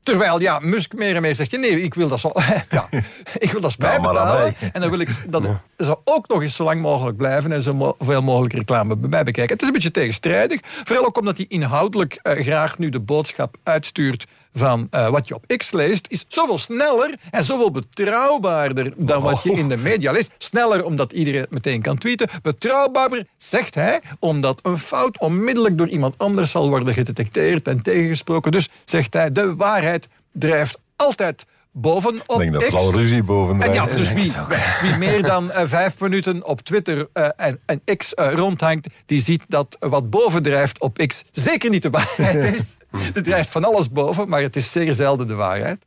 Terwijl, 0.07 0.41
ja, 0.41 0.59
Musk 0.59 0.93
meer 0.93 1.15
en 1.15 1.21
meer 1.21 1.35
zegt... 1.35 1.57
nee, 1.57 1.81
ik 1.81 1.93
wil 1.93 2.07
dat 2.07 2.19
zo... 2.19 2.31
ja, 2.69 2.89
ik 3.37 3.51
wil 3.51 3.61
dat 3.61 3.77
bijbetalen. 3.77 4.53
En 4.73 4.81
dan 4.81 4.89
wil 4.89 4.99
ik 4.99 5.09
dat 5.29 5.43
ze 5.77 5.97
ook 6.03 6.27
nog 6.27 6.41
eens 6.41 6.55
zo 6.55 6.63
lang 6.63 6.81
mogelijk 6.81 7.17
blijven... 7.17 7.51
en 7.51 7.61
zo 7.61 7.95
veel 7.99 8.21
mogelijk 8.21 8.53
reclame 8.53 8.95
bij 8.95 9.09
mij 9.09 9.23
bekijken. 9.23 9.53
Het 9.53 9.61
is 9.61 9.67
een 9.67 9.73
beetje 9.73 9.91
tegenstrijdig. 9.91 10.59
Vooral 10.63 11.05
ook 11.05 11.17
omdat 11.17 11.37
hij 11.37 11.45
inhoudelijk 11.49 12.19
eh, 12.21 12.43
graag 12.43 12.77
nu 12.77 12.89
de 12.89 12.99
boodschap 12.99 13.57
uitstuurt... 13.63 14.25
van 14.53 14.87
eh, 14.91 15.09
wat 15.09 15.27
je 15.27 15.35
op 15.35 15.43
X 15.57 15.71
leest, 15.71 16.07
is 16.09 16.25
zoveel 16.27 16.57
sneller 16.57 17.15
en 17.31 17.43
zoveel 17.43 17.71
betrouwbaarder 17.71 18.93
dan 18.95 19.21
wat 19.21 19.43
je 19.43 19.51
in 19.51 19.69
de 19.69 19.77
media 19.77 20.11
leest. 20.11 20.31
Sneller 20.37 20.85
omdat 20.85 21.11
iedereen 21.11 21.41
het 21.41 21.51
meteen 21.51 21.81
kan 21.81 21.97
tweeten. 21.97 22.29
Betrouwbaarder, 22.41 23.27
zegt 23.37 23.75
hij, 23.75 24.01
omdat 24.19 24.59
een 24.63 24.79
fout 24.79 25.19
onmiddellijk 25.19 25.77
door 25.77 25.87
iemand 25.87 26.17
anders 26.17 26.51
zal 26.51 26.69
worden 26.69 26.93
gedetecteerd 26.93 27.67
en 27.67 27.81
tegengesproken. 27.81 28.51
Dus 28.51 28.69
zegt 28.85 29.13
hij, 29.13 29.31
de 29.31 29.55
waarheid 29.55 29.96
drijft 30.39 30.79
altijd 30.95 31.45
boven 31.71 32.19
op 32.25 32.41
Ik 32.41 32.51
denk 32.51 32.71
dat 32.71 32.81
X. 32.81 32.95
ruzie 32.95 33.23
boven 33.23 33.61
En 33.61 33.73
ja, 33.73 33.85
dus 33.85 34.13
wie, 34.13 34.33
wie 34.81 34.97
meer 34.97 35.23
dan 35.23 35.51
eh, 35.51 35.67
vijf 35.67 35.99
minuten 35.99 36.45
op 36.45 36.61
Twitter 36.61 37.07
eh, 37.13 37.29
en, 37.35 37.59
en 37.65 37.81
X 37.97 38.13
eh, 38.13 38.33
rondhangt, 38.33 38.87
die 39.05 39.19
ziet 39.19 39.43
dat 39.47 39.77
wat 39.79 40.09
bovendrijft 40.09 40.79
op 40.79 40.97
X 41.07 41.23
zeker 41.31 41.69
niet 41.69 41.81
de 41.81 41.89
waarheid 41.89 42.55
is. 42.55 42.77
Er 43.13 43.23
drijft 43.23 43.49
van 43.49 43.63
alles 43.63 43.89
boven, 43.89 44.29
maar 44.29 44.41
het 44.41 44.55
is 44.55 44.71
zeer 44.71 44.93
zelden 44.93 45.27
de 45.27 45.35
waarheid. 45.35 45.85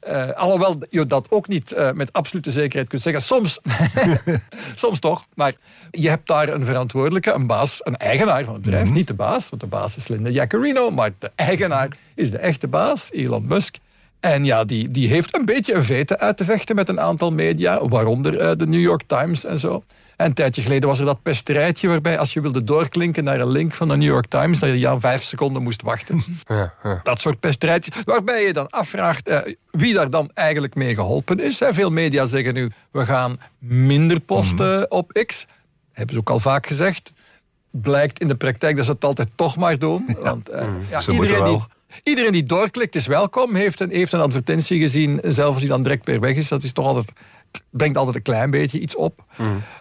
Eh, 0.00 0.30
alhoewel 0.30 0.78
je 0.88 1.06
dat 1.06 1.26
ook 1.30 1.48
niet 1.48 1.72
eh, 1.72 1.92
met 1.92 2.12
absolute 2.12 2.50
zekerheid 2.50 2.88
kunt 2.88 3.02
zeggen. 3.02 3.22
Soms, 3.22 3.60
soms 4.74 5.00
toch. 5.00 5.24
Maar 5.34 5.54
je 5.90 6.08
hebt 6.08 6.26
daar 6.26 6.48
een 6.48 6.64
verantwoordelijke, 6.64 7.32
een 7.32 7.46
baas, 7.46 7.80
een 7.84 7.96
eigenaar 7.96 8.44
van 8.44 8.54
het 8.54 8.62
bedrijf. 8.62 8.90
Niet 8.90 9.06
de 9.06 9.14
baas, 9.14 9.48
want 9.48 9.62
de 9.62 9.68
baas 9.68 9.96
is 9.96 10.08
Linda 10.08 10.30
Jaccarino. 10.30 10.90
Maar 10.90 11.10
de 11.18 11.30
eigenaar 11.34 11.88
is 12.14 12.30
de 12.30 12.38
echte 12.38 12.68
baas, 12.68 13.12
Elon 13.12 13.46
Musk. 13.46 13.76
En 14.20 14.44
ja, 14.44 14.64
die, 14.64 14.90
die 14.90 15.08
heeft 15.08 15.36
een 15.36 15.44
beetje 15.44 15.74
een 15.74 15.84
vete 15.84 16.18
uit 16.18 16.36
te 16.36 16.44
vechten 16.44 16.76
met 16.76 16.88
een 16.88 17.00
aantal 17.00 17.32
media. 17.32 17.88
Waaronder 17.88 18.38
eh, 18.38 18.56
de 18.56 18.66
New 18.66 18.80
York 18.80 19.02
Times 19.06 19.44
en 19.44 19.58
zo. 19.58 19.84
En 20.16 20.26
een 20.26 20.34
tijdje 20.34 20.62
geleden 20.62 20.88
was 20.88 20.98
er 20.98 21.04
dat 21.04 21.22
pesterijtje 21.22 21.88
waarbij 21.88 22.18
als 22.18 22.32
je 22.32 22.40
wilde 22.40 22.64
doorklinken 22.64 23.24
naar 23.24 23.40
een 23.40 23.50
link 23.50 23.74
van 23.74 23.88
de 23.88 23.96
New 23.96 24.08
York 24.08 24.26
Times, 24.26 24.58
dat 24.58 24.68
je 24.68 24.78
ja 24.78 25.00
vijf 25.00 25.22
seconden 25.22 25.62
moest 25.62 25.82
wachten. 25.82 26.22
ja, 26.46 26.74
ja. 26.82 27.00
Dat 27.02 27.20
soort 27.20 27.40
pesterijtjes. 27.40 28.02
Waarbij 28.04 28.46
je 28.46 28.52
dan 28.52 28.68
afvraagt 28.68 29.28
eh, 29.28 29.54
wie 29.70 29.94
daar 29.94 30.10
dan 30.10 30.30
eigenlijk 30.34 30.74
mee 30.74 30.94
geholpen 30.94 31.40
is. 31.40 31.60
Hè. 31.60 31.74
Veel 31.74 31.90
media 31.90 32.26
zeggen 32.26 32.54
nu, 32.54 32.70
we 32.90 33.06
gaan 33.06 33.40
minder 33.58 34.20
posten 34.20 34.90
op 34.90 35.12
X. 35.26 35.46
Hebben 35.92 36.14
ze 36.14 36.20
ook 36.20 36.30
al 36.30 36.40
vaak 36.40 36.66
gezegd. 36.66 37.12
Blijkt 37.70 38.20
in 38.20 38.28
de 38.28 38.36
praktijk 38.36 38.76
dat 38.76 38.84
ze 38.84 38.90
het 38.90 39.04
altijd 39.04 39.28
toch 39.34 39.56
maar 39.56 39.78
doen. 39.78 40.06
Want 40.22 40.48
eh, 40.48 40.68
ja, 40.90 41.00
Ze 41.00 41.12
iedereen, 41.12 41.44
die. 41.44 41.62
Iedereen 42.02 42.32
die 42.32 42.44
doorklikt 42.44 42.94
is 42.94 43.06
welkom. 43.06 43.54
Heeft 43.54 43.80
een, 43.80 43.90
heeft 43.90 44.12
een 44.12 44.20
advertentie 44.20 44.80
gezien. 44.80 45.18
Zelfs 45.22 45.38
als 45.38 45.58
die 45.58 45.68
dan 45.68 45.82
direct 45.82 46.06
weer 46.06 46.20
weg 46.20 46.36
is. 46.36 46.48
Dat 46.48 46.62
is 46.62 46.72
toch 46.72 46.86
altijd 46.86 47.12
brengt 47.70 47.96
altijd 47.96 48.16
een 48.16 48.22
klein 48.22 48.50
beetje 48.50 48.80
iets 48.80 48.96
op. 48.96 49.24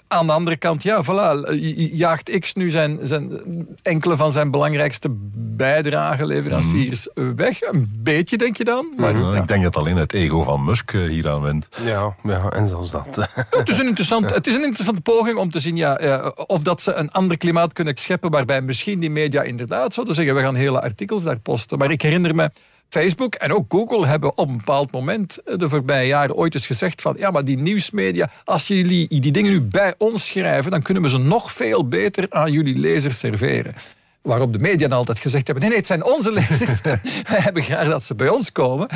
Aan 0.07 0.27
de 0.27 0.33
andere 0.33 0.57
kant, 0.57 0.83
ja, 0.83 1.03
voilà, 1.03 1.53
jaagt 1.75 2.39
X 2.39 2.53
nu 2.53 2.69
zijn, 2.69 2.99
zijn, 3.01 3.41
enkele 3.81 4.17
van 4.17 4.31
zijn 4.31 4.51
belangrijkste 4.51 5.09
bijdrageleveranciers 5.57 7.07
weg. 7.35 7.61
Een 7.61 7.91
beetje, 8.03 8.37
denk 8.37 8.57
je 8.57 8.63
dan? 8.63 8.93
Maar, 8.97 9.17
ja. 9.17 9.35
Ik 9.35 9.47
denk 9.47 9.63
dat 9.63 9.77
alleen 9.77 9.97
het 9.97 10.13
ego 10.13 10.43
van 10.43 10.63
Musk 10.63 10.93
eh, 10.93 11.01
hier 11.01 11.29
aan 11.29 11.41
wint. 11.41 11.67
Ja, 11.83 12.15
ja, 12.23 12.49
en 12.49 12.67
zelfs 12.67 12.91
dat. 12.91 13.05
Het 13.49 13.69
is, 13.69 13.77
een 13.77 13.87
interessant, 13.87 14.33
het 14.33 14.47
is 14.47 14.53
een 14.53 14.63
interessante 14.63 15.01
poging 15.01 15.37
om 15.37 15.51
te 15.51 15.59
zien 15.59 15.77
ja, 15.77 15.97
eh, 15.97 16.31
of 16.35 16.61
dat 16.61 16.81
ze 16.81 16.93
een 16.93 17.11
ander 17.11 17.37
klimaat 17.37 17.73
kunnen 17.73 17.97
scheppen 17.97 18.31
waarbij 18.31 18.61
misschien 18.61 18.99
die 18.99 19.09
media 19.09 19.41
inderdaad 19.41 19.93
zouden 19.93 20.15
zeggen 20.15 20.35
we 20.35 20.41
gaan 20.41 20.55
hele 20.55 20.81
artikels 20.81 21.23
daar 21.23 21.39
posten. 21.39 21.77
Maar 21.77 21.91
ik 21.91 22.01
herinner 22.01 22.35
me, 22.35 22.51
Facebook 22.89 23.35
en 23.35 23.53
ook 23.53 23.65
Google 23.69 24.07
hebben 24.07 24.37
op 24.37 24.49
een 24.49 24.57
bepaald 24.57 24.91
moment 24.91 25.37
eh, 25.37 25.57
de 25.57 25.69
voorbije 25.69 26.07
jaren 26.07 26.35
ooit 26.35 26.53
eens 26.53 26.67
gezegd 26.67 27.01
van 27.01 27.15
ja, 27.17 27.31
maar 27.31 27.45
die 27.45 27.57
nieuwsmedia, 27.57 28.29
als 28.43 28.67
jullie 28.67 29.07
die 29.21 29.31
dingen 29.31 29.51
nu 29.51 29.61
bij 29.61 29.93
ons 29.97 30.27
schrijven, 30.27 30.71
dan 30.71 30.81
kunnen 30.81 31.03
we 31.03 31.09
ze 31.09 31.17
nog 31.17 31.51
veel 31.51 31.87
beter 31.87 32.25
aan 32.29 32.51
jullie 32.51 32.77
lezers 32.77 33.19
serveren. 33.19 33.73
Waarop 34.21 34.53
de 34.53 34.59
media 34.59 34.87
altijd 34.87 35.19
gezegd 35.19 35.47
hebben: 35.47 35.63
nee, 35.63 35.69
nee, 35.69 35.79
het 35.79 35.87
zijn 35.87 36.03
onze 36.03 36.31
lezers. 36.39 36.81
Wij 36.81 36.99
hebben 37.39 37.63
graag 37.63 37.87
dat 37.87 38.03
ze 38.03 38.15
bij 38.15 38.29
ons 38.29 38.51
komen. 38.51 38.87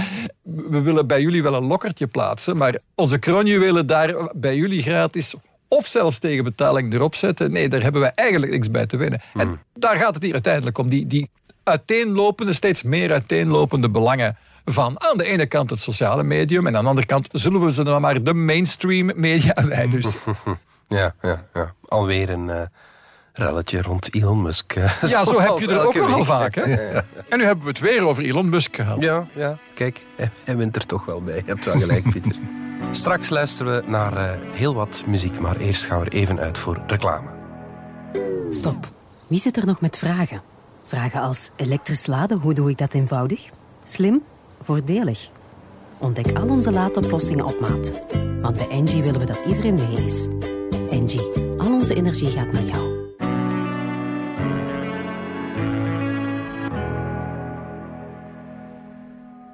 We 0.44 0.82
willen 0.82 1.08
bij 1.08 1.22
jullie 1.22 1.44
wel 1.44 1.54
een 1.54 1.66
lokkertje 1.66 2.08
plaatsen, 2.08 2.58
maar 2.58 2.80
onze 2.96 3.18
kroonjuwelen 3.18 3.88
daar 3.88 4.32
bij 4.36 4.56
jullie 4.56 4.82
gratis 4.82 5.36
of 5.68 5.88
zelfs 5.88 6.20
tegen 6.20 6.44
betaling 6.44 6.94
erop 6.94 7.16
zetten. 7.16 7.52
Nee, 7.52 7.70
daar 7.70 7.82
hebben 7.82 8.02
wij 8.02 8.12
eigenlijk 8.16 8.52
niks 8.52 8.72
bij 8.72 8.86
te 8.86 8.98
winnen. 8.98 9.22
En 9.34 9.60
daar 9.74 9.98
gaat 9.98 10.14
het 10.14 10.24
hier 10.24 10.34
uiteindelijk 10.34 10.78
om. 10.78 10.90
Die, 10.90 11.08
die 11.08 11.30
uiteenlopende, 11.64 12.54
steeds 12.54 12.84
meer 12.84 13.12
uiteenlopende 13.12 13.90
belangen 13.90 14.38
van 14.66 15.02
aan 15.02 15.18
de 15.18 15.24
ene 15.26 15.46
kant 15.46 15.70
het 15.70 15.80
sociale 15.80 16.24
medium 16.24 16.68
en 16.68 16.76
aan 16.78 16.84
de 16.84 16.90
andere 16.90 17.08
kant 17.08 17.30
zullen 17.32 17.62
we 17.66 17.72
ze 17.72 17.84
dan 17.84 18.02
maar 18.02 18.24
de 18.24 18.34
mainstream 18.34 19.12
media 19.16 19.54
wij 19.68 19.88
dus. 19.90 20.18
Ja, 20.88 21.14
ja, 21.22 21.44
ja. 21.54 21.74
alweer 21.88 22.30
een 22.30 22.48
uh, 22.48 22.56
relletje 23.34 23.82
rond 23.82 24.14
Elon 24.16 24.42
Musk. 24.42 24.74
eh, 24.76 25.02
Ja, 25.10 25.24
zo 25.26 25.40
heb 25.40 25.60
je 25.60 25.68
er 25.72 25.86
ook 25.88 25.96
nogal 25.96 26.26
vaak. 26.26 26.56
Hè? 26.56 26.62
Ja, 26.64 26.92
ja. 26.92 27.06
En 27.30 27.38
nu 27.38 27.46
hebben 27.46 27.64
we 27.64 27.70
het 27.70 27.80
weer 27.80 28.04
over 28.06 28.24
Elon 28.24 28.50
Musk 28.50 28.76
gehad. 28.76 29.02
Ja, 29.02 29.28
ja. 29.36 29.58
Kijk, 29.76 30.06
hij- 30.16 30.32
hij 30.44 30.58
wint 30.58 30.76
er 30.76 30.86
toch 30.86 31.06
wel 31.06 31.22
bij. 31.22 31.36
Je 31.36 31.42
hebt 31.46 31.66
wel 31.66 31.80
gelijk, 31.80 32.12
Pieter. 32.12 32.36
Straks 32.92 33.30
luisteren 33.30 33.76
we 33.86 33.90
naar 33.92 34.18
eh, 34.18 34.38
heel 34.52 34.74
wat 34.74 35.04
muziek, 35.06 35.40
maar 35.40 35.56
eerst 35.56 35.84
gaan 35.86 36.00
we 36.00 36.06
er 36.06 36.14
even 36.14 36.40
uit 36.40 36.58
voor 36.58 36.80
reclame. 36.88 37.30
Stop. 38.50 38.90
Wie 39.28 39.40
zit 39.40 39.58
er 39.58 39.66
nog 39.66 39.82
met 39.82 39.98
vragen? 39.98 40.42
Vragen 40.92 41.22
als 41.22 41.50
elektrisch 41.56 42.06
laden, 42.06 42.40
hoe 42.42 42.54
doe 42.54 42.70
ik 42.70 42.78
dat 42.78 42.94
eenvoudig? 42.94 43.50
Slim? 43.84 44.24
Voordelig? 44.62 45.30
Ontdek 45.98 46.38
al 46.38 46.50
onze 46.50 46.72
laadoplossingen 46.72 47.46
op 47.46 47.60
maat. 47.60 47.92
Want 48.42 48.58
bij 48.58 48.70
Engie 48.70 49.04
willen 49.04 49.20
we 49.20 49.26
dat 49.26 49.42
iedereen 49.46 49.74
mee 49.74 50.06
is. 50.06 50.28
Engie, 50.90 51.32
al 51.58 51.74
onze 51.74 51.96
energie 51.96 52.30
gaat 52.30 52.52
naar 52.52 52.64
jou. 52.64 53.10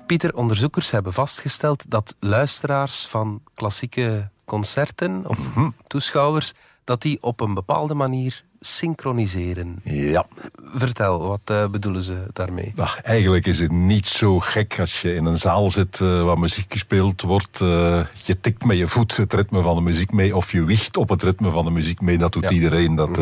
Pieter, 0.05 0.35
onderzoekers 0.35 0.91
hebben 0.91 1.13
vastgesteld 1.13 1.91
dat 1.91 2.15
luisteraars 2.19 3.05
van 3.05 3.41
klassieke 3.53 4.29
concerten 4.45 5.27
of 5.27 5.39
toeschouwers, 5.87 6.53
dat 6.83 7.01
die 7.01 7.23
op 7.23 7.39
een 7.39 7.53
bepaalde 7.53 7.93
manier 7.93 8.43
synchroniseren. 8.59 9.79
Ja. 9.83 10.25
Vertel, 10.73 11.27
wat 11.27 11.39
eh, 11.45 11.67
bedoelen 11.67 12.03
ze 12.03 12.23
daarmee? 12.33 12.73
Ach, 12.77 13.01
eigenlijk 13.01 13.45
is 13.45 13.59
het 13.59 13.71
niet 13.71 14.07
zo 14.07 14.39
gek 14.39 14.79
als 14.79 15.01
je 15.01 15.15
in 15.15 15.25
een 15.25 15.37
zaal 15.37 15.69
zit 15.69 16.01
eh, 16.01 16.23
waar 16.23 16.39
muziek 16.39 16.71
gespeeld 16.71 17.21
wordt. 17.21 17.61
eh, 17.61 18.01
je 18.13 18.39
tikt 18.41 18.65
met 18.65 18.77
je 18.77 18.87
voet 18.87 19.17
het 19.17 19.33
ritme 19.33 19.61
van 19.61 19.75
de 19.75 19.81
muziek 19.81 20.11
mee 20.11 20.35
of 20.35 20.51
je 20.51 20.63
wiegt 20.65 20.97
op 20.97 21.09
het 21.09 21.23
ritme 21.23 21.51
van 21.51 21.65
de 21.65 21.71
muziek 21.71 22.01
mee. 22.01 22.17
Dat 22.17 22.33
doet 22.33 22.49
iedereen. 22.49 22.95
Dat, 22.95 23.19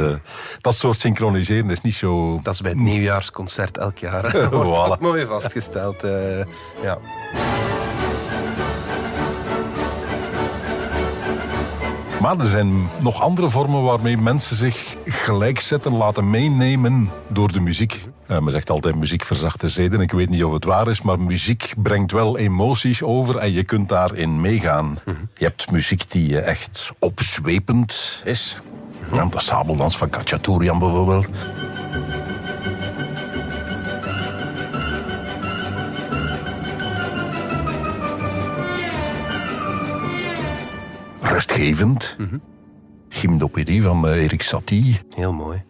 dat 0.62 0.76
soort 0.76 1.00
synchroniseren 1.02 1.70
is 1.70 1.82
niet 1.82 1.96
zo... 1.96 2.40
Dat 2.44 2.54
is 2.54 2.62
bij 2.62 2.72
het 2.72 2.80
nieuwjaarsconcert 2.80 3.78
elk 3.78 3.98
jaar. 3.98 4.22
Wordt 4.50 4.98
Voilà. 4.98 5.02
mooi 5.02 5.26
vastgesteld. 5.26 5.96
ja. 6.82 6.98
Maar 12.26 12.40
er 12.40 12.48
zijn 12.48 12.88
nog 13.00 13.22
andere 13.22 13.50
vormen 13.50 13.84
waarmee 13.84 14.18
mensen 14.18 14.56
zich 14.56 14.96
gelijk 15.06 15.60
zetten, 15.60 15.94
laten 15.94 16.30
meenemen 16.30 17.10
door 17.28 17.52
de 17.52 17.60
muziek. 17.60 18.04
Eh, 18.28 18.40
men 18.40 18.52
zegt 18.52 18.70
altijd 18.70 18.96
muziek 18.96 19.24
verzacht 19.24 19.62
de 19.62 19.70
zeden. 19.70 20.00
Ik 20.00 20.12
weet 20.12 20.30
niet 20.30 20.44
of 20.44 20.54
het 20.54 20.66
waar 20.66 20.88
is, 20.88 21.02
maar 21.02 21.20
muziek 21.20 21.74
brengt 21.78 22.12
wel 22.12 22.38
emoties 22.38 23.04
over 23.04 23.38
en 23.38 23.52
je 23.52 23.64
kunt 23.64 23.90
daarin 23.90 24.42
meegaan. 24.42 25.00
Je 25.36 25.44
hebt 25.44 25.72
muziek 25.72 26.12
die 26.12 26.40
echt 26.40 26.92
opzwepend 27.00 28.22
is. 28.24 28.60
Ja, 29.12 29.26
de 29.26 29.42
sabeldans 29.42 29.98
van 29.98 30.10
Kachaturian 30.10 30.80
bijvoorbeeld. 30.80 31.30
Rustgevend. 41.56 42.18
Gymnopedie 43.10 43.82
van 43.84 44.08
eh, 44.08 44.24
Erik 44.24 44.42
Satie. 44.42 45.02
Heel 45.16 45.34
mooi. 45.34 45.64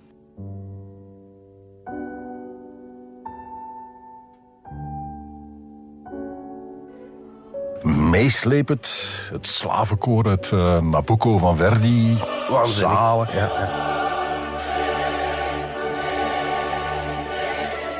Meeslepend. 7.83 9.09
Het 9.31 9.47
slavenkoor 9.47 10.27
uit 10.27 10.51
eh, 10.51 10.81
Nabucco 10.81 11.37
van 11.37 11.57
Verdi. 11.57 12.17
Waanzinnig. 12.49 12.97
Zalig. 12.97 13.33
Ja, 13.33 13.49
ja. 13.59 13.93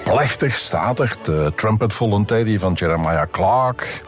Plechtig, 0.04 0.56
statig. 0.56 1.22
De 1.22 1.52
Trumpet 1.56 1.94
Voluntary 1.94 2.60
van 2.60 2.74
Jeremiah 2.74 3.32
Clark. 3.32 4.04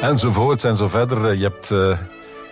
Enzovoorts 0.00 0.64
en 0.64 0.76
zo 0.76 0.88
verder. 0.88 1.34
Je 1.34 1.42
hebt 1.42 1.70
eh, 1.70 1.98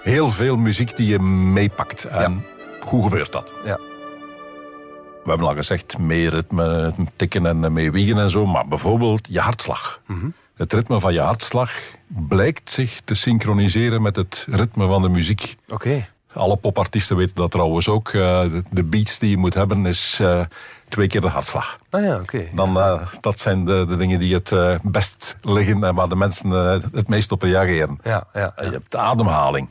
heel 0.02 0.30
veel 0.30 0.56
muziek 0.56 0.96
die 0.96 1.06
je 1.06 1.18
meepakt. 1.20 2.04
En 2.04 2.44
hoe 2.86 3.02
gebeurt 3.02 3.32
dat? 3.32 3.52
Ja. 3.64 3.78
We 5.24 5.32
hebben 5.32 5.48
al 5.48 5.54
gezegd, 5.54 5.98
meer 5.98 6.30
ritme, 6.30 6.94
tikken 7.16 7.46
en 7.46 7.72
mee 7.72 7.90
wiegen 7.90 8.18
en 8.18 8.30
zo. 8.30 8.46
Maar 8.46 8.66
bijvoorbeeld 8.68 9.26
je 9.30 9.40
hartslag. 9.40 10.00
Het 10.56 10.72
ritme 10.72 11.00
van 11.00 11.12
je 11.12 11.20
hartslag 11.20 11.70
blijkt 12.06 12.70
zich 12.70 13.00
te 13.04 13.14
synchroniseren 13.14 14.02
met 14.02 14.16
het 14.16 14.46
ritme 14.50 14.86
van 14.86 15.02
de 15.02 15.08
muziek. 15.08 15.56
Oké. 15.68 16.08
Alle 16.32 16.56
popartiesten 16.56 17.16
weten 17.16 17.34
dat 17.34 17.50
trouwens 17.50 17.88
ook. 17.88 18.08
Eh, 18.08 18.40
de- 18.42 18.62
de 18.70 18.84
beats 18.84 19.18
die 19.18 19.30
je 19.30 19.36
moet 19.36 19.54
hebben 19.54 19.86
is 19.86 20.18
eh, 20.20 20.40
twee 20.88 21.06
keer 21.06 21.20
de 21.20 21.28
hartslag. 21.28 21.78
Ah 21.90 22.02
ja, 22.02 22.20
oké. 22.20 22.48
Dan, 22.52 22.80
eh, 22.80 23.06
dat 23.20 23.38
zijn 23.38 23.64
de, 23.64 23.84
de 23.88 23.96
dingen 23.96 24.18
die 24.18 24.34
het 24.34 24.52
eh, 24.52 24.74
best 24.82 25.36
liggen 25.42 25.84
en 25.84 25.94
waar 25.94 26.08
de 26.08 26.16
mensen 26.16 26.52
eh, 26.52 26.82
het 26.92 27.08
meest 27.08 27.32
op 27.32 27.42
reageren. 27.42 27.98
Ja, 28.02 28.24
ja. 28.32 28.52
En 28.56 28.66
je 28.66 28.72
hebt 28.72 28.90
de 28.90 28.98
ademhaling. 28.98 29.68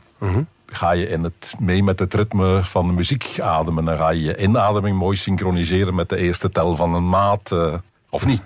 Ga 0.66 0.90
je 0.90 1.08
in 1.08 1.24
het, 1.24 1.54
mee 1.58 1.82
met 1.82 1.98
het 1.98 2.14
ritme 2.14 2.64
van 2.64 2.86
de 2.86 2.92
muziek 2.92 3.40
ademen, 3.40 3.84
dan 3.84 3.96
ga 3.96 4.10
je 4.10 4.22
je 4.22 4.36
inademing 4.36 4.98
mooi 4.98 5.16
synchroniseren 5.16 5.94
met 5.94 6.08
de 6.08 6.16
eerste 6.16 6.50
tel 6.50 6.76
van 6.76 6.94
een 6.94 7.08
maat, 7.08 7.56
of 8.10 8.26
niet. 8.26 8.42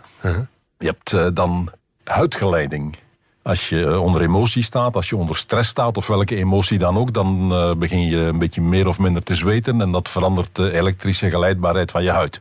Je 0.78 0.86
hebt 0.86 1.36
dan 1.36 1.70
huidgeleiding. 2.04 2.96
Als 3.42 3.68
je 3.68 4.00
onder 4.00 4.22
emotie 4.22 4.62
staat, 4.62 4.96
als 4.96 5.08
je 5.08 5.16
onder 5.16 5.36
stress 5.36 5.68
staat, 5.68 5.96
of 5.96 6.06
welke 6.06 6.36
emotie 6.36 6.78
dan 6.78 6.96
ook, 6.96 7.12
dan 7.12 7.48
begin 7.78 8.06
je 8.06 8.16
een 8.16 8.38
beetje 8.38 8.60
meer 8.60 8.86
of 8.86 8.98
minder 8.98 9.22
te 9.22 9.34
zweten 9.34 9.80
en 9.80 9.92
dat 9.92 10.08
verandert 10.08 10.56
de 10.56 10.72
elektrische 10.72 11.30
geleidbaarheid 11.30 11.90
van 11.90 12.02
je 12.02 12.10
huid. 12.10 12.40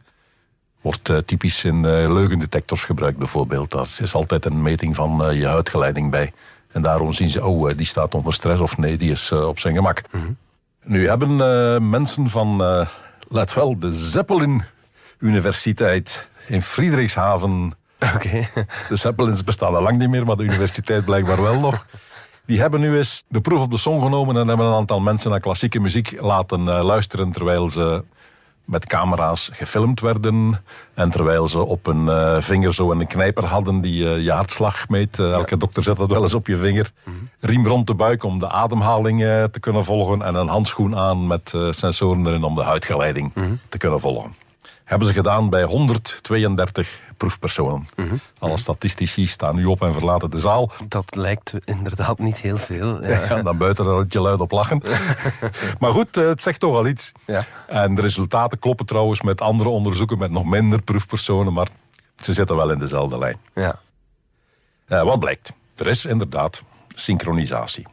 Wordt 0.82 1.10
eh, 1.10 1.18
typisch 1.18 1.64
in 1.64 1.86
eh, 1.86 2.14
leugendetectors 2.14 2.84
gebruikt 2.84 3.18
bijvoorbeeld. 3.18 3.72
Daar 3.72 3.98
is 4.02 4.14
altijd 4.14 4.46
een 4.46 4.62
meting 4.62 4.96
van 4.96 5.26
eh, 5.26 5.40
je 5.40 5.48
huidgeleiding 5.48 6.12
bij. 6.12 6.32
En 6.72 6.82
daarom 6.82 7.14
zien 7.14 7.30
ze, 7.30 7.46
oh, 7.46 7.72
die 7.76 7.86
staat 7.86 8.16
onder 8.16 8.34
stress 8.34 8.62
of 8.62 8.78
nee, 8.78 8.98
die 8.98 9.12
is 9.12 9.32
op 9.32 9.60
zijn 9.60 9.76
gemak. 9.76 10.02
Nu 10.84 11.08
hebben 11.08 11.90
mensen 11.90 12.30
van, 12.30 12.58
let 13.28 13.54
wel, 13.54 13.80
de 13.80 13.94
Zeppelin 13.94 14.64
Universiteit 15.20 16.30
in 16.48 16.62
Friedrichshaven. 16.62 17.74
Oké. 18.16 18.48
De 18.90 18.96
Zeppelins 18.96 19.44
bestaan 19.44 19.76
al 19.76 19.82
lang 19.82 19.98
niet 19.98 20.10
meer, 20.10 20.26
maar 20.26 20.36
de 20.36 20.44
universiteit 20.44 21.06
blijkbaar 21.06 21.42
wel 21.42 21.60
nog. 21.60 21.86
Die 22.46 22.60
hebben 22.60 22.80
nu 22.80 22.98
eens 22.98 23.24
de 23.28 23.42
proef 23.42 23.60
op 23.60 23.72
de 23.72 23.78
som 23.78 24.02
genomen 24.02 24.38
en 24.38 24.48
hebben 24.48 24.66
een 24.66 24.74
aantal 24.74 25.00
mensen 25.00 25.32
naar 25.32 25.40
klassieke 25.40 25.80
muziek 25.80 26.22
laten 26.22 26.64
luisteren 26.64 27.32
terwijl 27.32 27.70
ze 27.70 28.04
met 28.70 28.86
camera's 28.86 29.50
gefilmd 29.54 30.00
werden. 30.00 30.64
En 30.94 31.10
terwijl 31.10 31.48
ze 31.48 31.60
op 31.60 31.88
een 31.88 32.10
eh, 32.10 32.42
vinger 32.42 32.74
zo 32.74 32.92
een 32.92 33.08
knijper 33.08 33.46
hadden 33.46 33.82
die 33.82 34.14
eh, 34.14 34.24
je 34.24 34.32
hartslag 34.32 34.88
meet. 34.90 35.20
Eh, 35.20 35.32
elke 35.32 35.58
dokter 35.58 35.84
zet 35.84 35.98
dat 35.98 36.10
wel 36.10 36.22
eens 36.22 36.34
op 36.34 36.48
je 36.48 36.58
vinger. 36.58 36.92
Riem 37.40 37.68
rond 37.68 37.88
de 37.88 37.94
buik 37.94 38.24
om 38.24 38.40
de 38.40 38.50
ademhaling 38.50 39.20
te 39.52 39.60
kunnen 39.60 39.84
volgen. 39.84 40.22
En 40.22 40.36
een 40.36 40.48
handschoen 40.48 40.96
aan 40.96 41.28
met 41.28 41.54
sensoren 41.70 42.28
erin 42.28 42.44
om 42.44 42.56
de 42.56 42.64
huidgeleiding 42.64 43.34
te 43.70 43.78
kunnen 43.78 44.00
volgen. 44.00 44.34
Hebben 44.90 45.08
ze 45.08 45.14
gedaan 45.14 45.50
bij 45.50 45.64
132 45.64 47.02
proefpersonen. 47.18 47.88
Alle 48.40 48.58
statistici 48.58 49.28
staan 49.28 49.56
nu 49.56 49.66
op 49.66 49.82
en 49.82 49.94
verlaten 49.94 50.30
de 50.30 50.40
zaal. 50.40 50.72
Dat 50.88 51.16
lijkt 51.16 51.54
inderdaad 51.66 52.20
niet 52.20 52.38
heel 52.38 52.58
veel. 52.58 53.04
Ja. 53.04 53.18
Ja, 53.30 53.42
dan 53.42 53.58
buiten 53.58 53.86
er 53.86 54.06
je 54.08 54.20
luid 54.20 54.40
op 54.40 54.52
lachen. 54.52 54.82
maar 55.80 55.92
goed, 55.92 56.18
eh, 56.18 56.28
het 56.28 56.42
zegt 56.42 56.60
toch 56.60 56.72
wel 56.72 56.88
iets. 56.88 57.12
Ja. 57.26 57.46
En 57.68 57.96
de 57.96 58.02
resultaten 58.02 58.60
kloppen 58.60 58.86
trouwens 58.86 59.22
met 59.22 59.42
andere 59.42 59.70
onderzoeken 59.70 60.18
met 60.18 60.32
nog 60.32 60.46
minder 60.46 60.82
proefpersonen, 60.82 61.54
maar 61.54 61.68
ze 62.20 62.34
zitten 62.34 62.56
wel 62.56 62.72
in 62.72 62.80
dezelfde 62.80 63.18
lijn. 63.18 63.38
Ja. 63.54 63.80
Eh, 64.86 65.04
wat 65.04 65.20
blijkt? 65.20 65.54
Er 65.76 65.88
is 65.88 66.06
inderdaad 66.06 66.64
synchronisatie. 66.96 67.88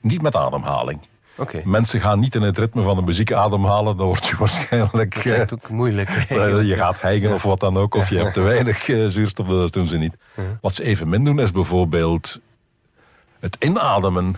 Niet 0.00 0.22
met 0.22 0.36
ademhaling. 0.36 1.00
Oké. 1.36 1.60
Mensen 1.64 2.00
gaan 2.00 2.18
niet 2.20 2.34
in 2.34 2.42
het 2.42 2.58
ritme 2.58 2.82
van 2.82 2.96
de 2.96 3.02
muziek 3.02 3.32
ademhalen, 3.32 3.96
dan 3.96 4.06
word 4.06 4.26
je 4.26 4.36
waarschijnlijk... 4.36 5.14
Dat 5.14 5.24
eh, 5.24 5.30
lijkt 5.32 5.52
ook 5.52 5.68
moeilijk. 5.68 6.08
eh, 6.28 6.62
je 6.62 6.76
gaat 6.76 7.00
hijgen 7.00 7.34
of 7.34 7.42
wat 7.42 7.60
dan 7.60 7.76
ook, 7.76 7.94
of 7.94 8.08
je 8.08 8.18
hebt 8.18 8.34
te 8.34 8.40
weinig 8.40 8.88
eh, 8.88 9.06
zuurstof, 9.06 9.46
dat 9.46 9.72
doen 9.72 9.86
ze 9.86 9.96
niet. 9.96 10.16
Wat 10.60 10.74
ze 10.74 10.82
even 10.84 11.08
min 11.08 11.24
doen 11.24 11.40
is 11.40 11.50
bijvoorbeeld 11.50 12.40
het 13.40 13.56
inademen 13.60 14.36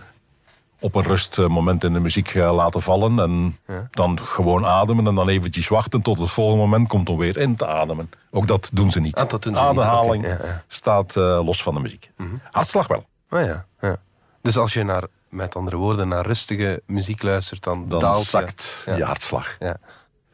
op 0.79 0.95
een 0.95 1.03
rustmoment 1.03 1.83
in 1.83 1.93
de 1.93 1.99
muziek 1.99 2.35
eh, 2.35 2.55
laten 2.55 2.81
vallen. 2.81 3.19
En 3.19 3.57
Ja. 3.67 3.87
dan 3.91 4.19
gewoon 4.19 4.65
ademen 4.65 5.07
en 5.07 5.15
dan 5.15 5.29
eventjes 5.29 5.67
wachten 5.67 6.01
tot 6.01 6.19
het 6.19 6.29
volgende 6.29 6.61
moment 6.63 6.87
komt 6.87 7.09
om 7.09 7.17
weer 7.17 7.37
in 7.37 7.55
te 7.55 7.67
ademen. 7.67 8.09
Ook 8.31 8.47
dat 8.47 8.69
doen 8.73 8.91
ze 8.91 8.99
niet. 8.99 9.15
Ah, 9.15 9.29
dat 9.29 9.43
doen 9.43 9.55
ze 9.55 9.61
niet, 9.61 9.69
Ademhaling 9.69 10.23
oké, 10.25 10.33
ja, 10.33 10.47
ja. 10.49 10.63
staat 10.67 11.15
eh, 11.15 11.23
los 11.45 11.63
van 11.63 11.73
de 11.73 11.79
muziek. 11.79 12.11
Hartslag 12.51 12.87
wel. 12.87 13.05
Oh 13.29 13.41
ja, 13.41 13.65
ja. 13.81 13.97
Dus 14.41 14.57
als 14.57 14.73
je 14.73 14.83
naar, 14.83 15.03
met 15.29 15.55
andere 15.55 15.75
woorden, 15.75 16.07
naar 16.07 16.25
rustige 16.25 16.81
muziek 16.85 17.23
luistert, 17.23 17.63
dan, 17.63 17.89
Dan 17.89 17.99
daalt 17.99 18.23
zakt 18.23 18.83
je, 18.85 18.95
je 18.95 19.03
hartslag. 19.03 19.55
Ja. 19.59 19.77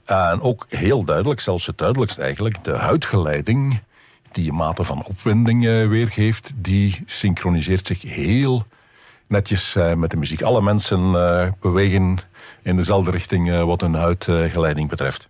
En 0.06 0.42
ook 0.42 0.66
heel 0.70 1.04
duidelijk, 1.04 1.40
zelfs 1.40 1.66
het 1.66 1.78
duidelijkst 1.78 2.18
eigenlijk, 2.20 2.64
de 2.64 2.76
huidgeleiding 2.76 3.82
die 4.32 4.46
je 4.46 4.52
mate 4.52 4.84
van 4.84 5.04
opwinding 5.04 5.66
eh, 5.66 5.88
weergeeft, 5.88 6.52
die 6.56 7.04
synchroniseert 7.06 7.88
zich 7.88 8.02
heel 8.02 8.66
netjes 9.28 9.76
eh, 9.76 9.94
met 9.94 10.12
de 10.12 10.18
muziek. 10.18 10.42
Alle 10.42 10.62
mensen 10.62 11.16
eh, 11.16 11.48
bewegen 11.60 12.18
in 12.62 12.76
dezelfde 12.76 13.12
richting 13.12 13.52
eh, 13.52 13.64
wat 13.64 13.82
hun 13.82 13.94
huidgeleiding 13.94 14.90
betreft. 14.90 15.30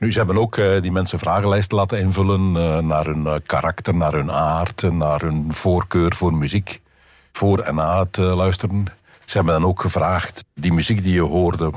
Nu, 0.00 0.12
ze 0.12 0.18
hebben 0.18 0.36
ook 0.36 0.56
eh, 0.56 0.82
die 0.82 0.92
mensen 0.92 1.18
vragenlijsten 1.18 1.76
laten 1.76 1.98
invullen 1.98 2.56
eh, 2.56 2.78
naar 2.78 3.04
hun 3.06 3.26
eh, 3.26 3.34
karakter, 3.46 3.94
naar 3.94 4.12
hun 4.12 4.32
aard, 4.32 4.82
eh, 4.82 4.90
naar 4.90 5.20
hun 5.20 5.52
voorkeur 5.52 6.14
voor 6.14 6.34
muziek, 6.34 6.80
voor 7.32 7.58
en 7.58 7.74
na 7.74 8.02
het 8.02 8.18
eh, 8.18 8.36
luisteren. 8.36 8.84
Ze 9.24 9.36
hebben 9.36 9.60
dan 9.60 9.70
ook 9.70 9.80
gevraagd, 9.80 10.44
die 10.54 10.72
muziek 10.72 11.02
die 11.02 11.14
je 11.14 11.20
hoorde, 11.20 11.72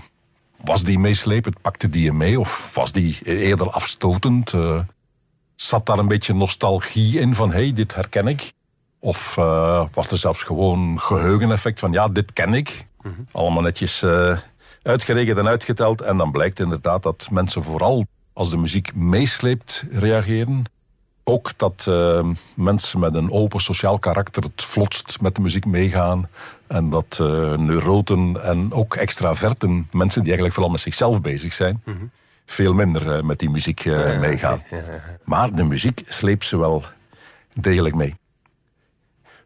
was 0.64 0.84
die 0.84 1.00
meeslepend? 1.00 1.62
Pakte 1.62 1.90
die 1.90 2.04
je 2.04 2.14
mee? 2.14 2.40
Of 2.40 2.72
was 2.74 2.92
die 2.92 3.20
eerder 3.24 3.70
afstotend? 3.70 4.54
Eh, 4.54 4.80
zat 5.56 5.86
daar 5.86 5.98
een 5.98 6.08
beetje 6.08 6.34
nostalgie 6.34 7.20
in 7.20 7.36
van, 7.36 7.52
hey, 7.52 7.74
dit 7.74 7.96
herken 7.96 8.28
ik? 8.28 8.54
Of 9.00 9.38
eh, 9.38 9.86
was 9.94 10.12
er 10.12 10.18
zelfs 10.18 10.44
gewoon 10.44 11.00
geheugeneffect 11.00 11.80
van, 11.80 11.92
ja, 11.92 12.08
dit 12.08 12.34
ken 12.34 12.54
ik? 12.54 12.88
Allemaal 13.32 13.62
netjes 13.62 14.02
eh, 14.02 14.38
uitgerekend 14.82 15.38
en 15.38 15.48
uitgeteld. 15.48 16.02
En 16.02 16.18
dan 16.18 16.32
blijkt 16.32 16.60
inderdaad 16.60 17.04
dat 17.04 17.28
mensen 17.32 17.64
vooral 17.64 18.06
als 18.34 18.50
de 18.50 18.58
muziek 18.58 18.96
meesleept 18.96 19.86
reageren. 19.92 20.64
Ook 21.24 21.58
dat 21.58 21.86
eh, 21.88 22.30
mensen 22.56 23.00
met 23.00 23.14
een 23.14 23.32
open 23.32 23.60
sociaal 23.60 24.00
karakter 24.00 24.44
het 24.44 24.64
vlotst 24.64 25.22
met 25.22 25.36
de 25.36 25.42
muziek 25.42 25.66
meegaan. 25.66 26.30
En 26.74 26.90
dat 26.90 27.18
eh, 27.22 27.54
neuroten 27.54 28.44
en 28.44 28.72
ook 28.72 28.96
extraverten, 28.96 29.88
mensen 29.92 30.20
die 30.20 30.28
eigenlijk 30.28 30.54
vooral 30.54 30.72
met 30.72 30.82
zichzelf 30.82 31.22
bezig 31.22 31.54
zijn, 31.54 31.84
veel 32.46 32.74
minder 32.74 33.16
eh, 33.16 33.24
met 33.24 33.40
die 33.40 33.50
muziek 33.50 33.86
eh, 33.86 34.20
meegaan. 34.20 34.64
Maar 35.24 35.56
de 35.56 35.64
muziek 35.64 36.02
sleept 36.06 36.46
ze 36.46 36.58
wel 36.58 36.84
degelijk 37.54 37.96
mee. 37.96 38.16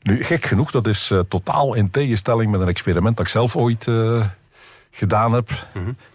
Nu, 0.02 0.24
gek 0.24 0.46
genoeg, 0.46 0.72
dat 0.72 0.88
is 0.88 1.14
totaal 1.28 1.74
in 1.74 1.92
tegenstelling 1.92 2.52
met 2.52 2.62
een 2.62 2.68
experiment 2.68 3.18
dat 3.18 3.26
ik 3.26 3.32
zelf 3.32 3.56
ooit 3.56 3.88
gedaan 4.92 5.34
heb. 5.34 5.50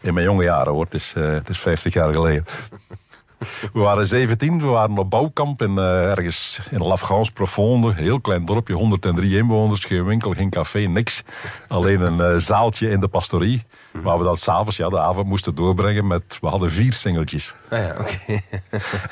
In 0.01 0.15
mijn 0.15 0.27
jonge 0.27 0.45
jaren 0.45 0.73
hoor, 0.73 0.85
het 0.85 0.95
is, 0.95 1.13
het 1.15 1.49
is 1.49 1.59
50 1.59 1.93
jaar 1.93 2.13
geleden. 2.13 2.45
We 3.73 3.81
waren 3.81 4.07
17, 4.07 4.61
we 4.61 4.67
waren 4.67 4.99
op 4.99 5.11
bouwkamp 5.11 5.63
in, 5.63 5.79
eh, 5.79 6.05
ergens 6.05 6.69
in 6.71 6.83
La 6.83 6.97
France 6.97 7.33
Profonde. 7.33 7.93
Heel 7.95 8.21
klein 8.21 8.45
dorpje, 8.45 8.75
103 8.75 9.37
inwoners, 9.37 9.85
geen 9.85 10.05
winkel, 10.05 10.33
geen 10.33 10.51
café, 10.51 10.79
niks. 10.79 11.23
Alleen 11.69 12.01
een 12.01 12.21
eh, 12.21 12.37
zaaltje 12.37 12.89
in 12.89 13.01
de 13.01 13.09
pastorie. 13.09 13.63
Waar 13.91 14.19
we 14.19 14.25
dan 14.25 14.37
s'avonds 14.37 14.77
ja, 14.77 14.89
de 14.89 14.99
avond 15.01 15.27
moesten 15.27 15.55
doorbrengen 15.55 16.07
met... 16.07 16.39
We 16.41 16.47
hadden 16.47 16.71
vier 16.71 16.93
singeltjes. 16.93 17.55
Ah 17.71 17.79
ja. 17.79 17.97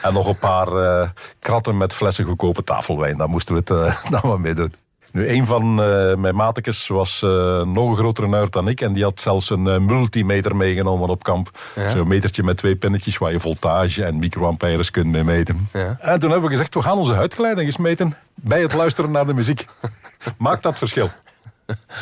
En 0.02 0.12
nog 0.12 0.26
een 0.26 0.38
paar 0.38 0.68
eh, 0.72 1.08
kratten 1.38 1.76
met 1.76 1.94
flessen 1.94 2.24
goedkope 2.24 2.64
tafelwijn. 2.64 3.16
Daar 3.16 3.28
moesten 3.28 3.54
we 3.54 3.74
het 3.74 4.10
dan 4.10 4.20
maar 4.22 4.40
mee 4.40 4.54
doen. 4.54 4.74
Nu, 5.12 5.28
een 5.28 5.46
van 5.46 5.82
eh, 5.82 6.14
mijn 6.14 6.34
matekes 6.34 6.86
was 6.86 7.22
eh, 7.22 7.62
nog 7.62 7.90
een 7.90 7.96
grotere 7.96 8.28
nerd 8.28 8.52
dan 8.52 8.68
ik. 8.68 8.80
En 8.80 8.92
die 8.92 9.04
had 9.04 9.20
zelfs 9.20 9.50
een 9.50 9.66
eh, 9.66 9.78
multimeter 9.78 10.56
meegenomen 10.56 11.08
op 11.08 11.22
kamp. 11.22 11.50
Ja. 11.74 11.90
Zo'n 11.90 12.08
metertje 12.08 12.42
met 12.42 12.56
twee 12.56 12.76
pinnetjes 12.76 13.18
waar 13.18 13.32
je 13.32 13.40
voltage 13.40 14.04
en 14.04 14.18
microampères 14.18 14.90
kunt 14.90 15.06
mee 15.06 15.24
meten. 15.24 15.68
Ja. 15.72 15.96
En 16.00 16.20
toen 16.20 16.30
hebben 16.30 16.48
we 16.48 16.56
gezegd, 16.56 16.74
we 16.74 16.82
gaan 16.82 16.98
onze 16.98 17.14
huidgeleiding 17.14 17.66
eens 17.66 17.76
meten 17.76 18.16
bij 18.34 18.60
het 18.60 18.72
luisteren 18.72 19.10
naar 19.10 19.26
de 19.26 19.34
muziek. 19.34 19.66
Maakt 20.38 20.62
dat 20.62 20.78
verschil? 20.78 21.10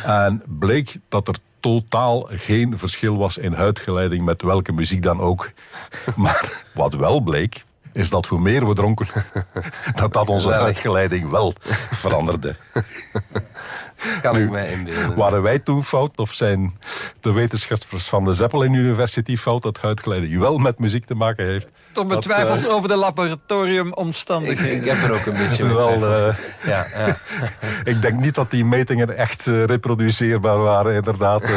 En 0.05 0.43
bleek 0.47 0.97
dat 1.09 1.29
er 1.29 1.35
totaal 1.61 2.29
geen 2.31 2.79
verschil 2.79 3.17
was 3.17 3.39
in 3.39 3.53
huidgeleiding 3.53 4.25
met 4.25 4.43
welke 4.43 4.73
muziek 4.73 5.03
dan 5.03 5.21
ook. 5.21 5.51
Maar 6.17 6.65
wat 6.75 6.95
wel 6.95 7.21
bleek, 7.21 7.65
is 7.99 8.11
dat 8.11 8.27
hoe 8.27 8.41
meer 8.41 8.69
we 8.69 8.75
dronken, 8.75 9.07
dat 10.01 10.13
dat 10.13 10.29
onze 10.29 10.51
huidgeleiding 10.51 11.31
wel 11.31 11.55
veranderde. 11.91 12.57
Kan 14.23 14.37
ik 14.37 14.51
mij 14.51 14.71
inbeelden. 14.73 15.17
Waren 15.17 15.43
wij 15.43 15.59
toen 15.59 15.85
fout 15.85 16.19
of 16.19 16.33
zijn 16.33 16.79
de 17.21 17.33
wetenschappers 17.33 18.09
van 18.09 18.25
de 18.25 18.35
Zeppelin 18.35 18.73
University 18.73 19.37
fout 19.37 19.63
dat 19.63 19.79
huidgeleiding 19.81 20.39
wel 20.39 20.59
met 20.59 20.79
muziek 20.79 21.05
te 21.05 21.15
maken 21.15 21.47
heeft? 21.47 21.69
Toch 21.93 22.05
met 22.05 22.13
Dat, 22.15 22.23
twijfels 22.23 22.65
eh, 22.67 22.73
over 22.73 22.89
de 22.89 22.95
Ik, 22.95 23.01
laboratoriumomstandigheden. 23.01 24.77
ik 24.77 24.85
heb 24.85 25.03
er 25.03 25.13
ook 25.15 25.27
een 25.27 25.49
beetje 25.49 25.65
mee 25.65 25.75
Wel, 25.75 25.93
eh, 25.93 26.35
Ja, 26.67 26.87
ja. 26.99 27.17
Ik 27.93 28.03
denk 28.03 28.21
niet 28.21 28.35
dat 28.35 28.51
die 28.51 28.65
metingen 28.65 29.17
echt 29.17 29.47
eh, 29.47 29.65
reproduceerbaar 29.65 30.59
waren, 30.59 30.95
inderdaad. 30.95 31.43
eh, 31.43 31.51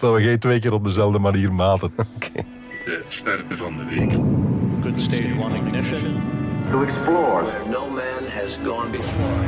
dat 0.00 0.14
we 0.14 0.22
geen 0.22 0.38
twee 0.38 0.60
keer 0.60 0.72
op 0.72 0.84
dezelfde 0.84 1.18
manier 1.18 1.52
maten. 1.52 1.92
De 2.84 3.04
sterren 3.08 3.58
van 3.58 3.76
de 3.76 3.84
week. 3.84 4.18
Good 4.88 5.02
stage 5.02 5.36
one 5.36 5.54
ignition. 5.54 6.14
To 6.70 6.82
explore. 6.82 7.42
No 7.68 7.90
man 7.90 8.24
has 8.26 8.56
gone 8.64 8.90
before. 8.90 9.44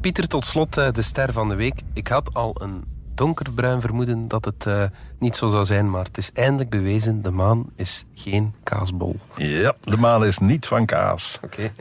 Pieter, 0.00 0.26
tot 0.26 0.44
slot 0.44 0.76
eh, 0.76 0.92
de 0.92 1.02
ster 1.02 1.32
van 1.32 1.48
de 1.48 1.54
week. 1.54 1.82
Ik 1.92 2.08
had 2.08 2.34
al 2.34 2.62
een 2.62 2.84
donkerbruin 3.20 3.80
vermoeden 3.80 4.28
dat 4.28 4.44
het 4.44 4.66
eh, 4.66 4.82
niet 5.18 5.36
zo 5.36 5.48
zou 5.48 5.64
zijn, 5.64 5.90
maar 5.90 6.04
het 6.04 6.18
is 6.18 6.30
eindelijk 6.32 6.70
bewezen, 6.70 7.22
de 7.22 7.30
maan 7.30 7.70
is 7.76 8.04
geen 8.14 8.54
kaasbol. 8.62 9.16
Ja, 9.36 9.74
de 9.80 9.96
maan 9.96 10.24
is 10.24 10.38
niet 10.38 10.66
van 10.66 10.86
kaas. 10.86 11.38
Oké. 11.44 11.72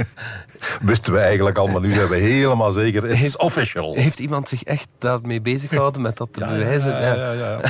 Wisten 0.90 1.12
we 1.12 1.18
eigenlijk 1.18 1.58
al, 1.58 1.66
maar 1.66 1.80
nu 1.80 1.94
zijn 1.94 2.08
we 2.08 2.16
helemaal 2.16 2.72
zeker. 2.72 3.04
Is 3.04 3.36
official. 3.36 3.94
Heeft 3.94 4.18
iemand 4.18 4.48
zich 4.48 4.62
echt 4.62 4.88
daarmee 4.98 5.40
bezig 5.40 5.68
gehouden 5.68 6.02
met 6.02 6.16
dat 6.16 6.32
te 6.32 6.40
bewijzen? 6.40 6.90
Ja, 6.90 7.14
ja, 7.14 7.32
ja, 7.32 7.58
ja. 7.58 7.60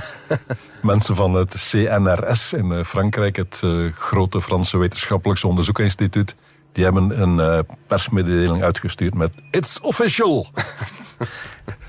Mensen 0.83 1.15
van 1.15 1.35
het 1.35 1.71
CNRS 1.71 2.53
in 2.53 2.73
eh, 2.73 2.85
Frankrijk, 2.85 3.37
het 3.37 3.61
eh, 3.65 3.93
grote 3.93 4.41
Franse 4.41 4.79
wetenschappelijks 4.79 5.45
onderzoekinstituut, 5.45 6.35
die 6.73 6.85
hebben 6.85 7.21
een 7.23 7.67
persmededeling 7.87 8.63
uitgestuurd 8.63 9.15
met 9.15 9.31
It's 9.51 9.81
official. 9.81 10.47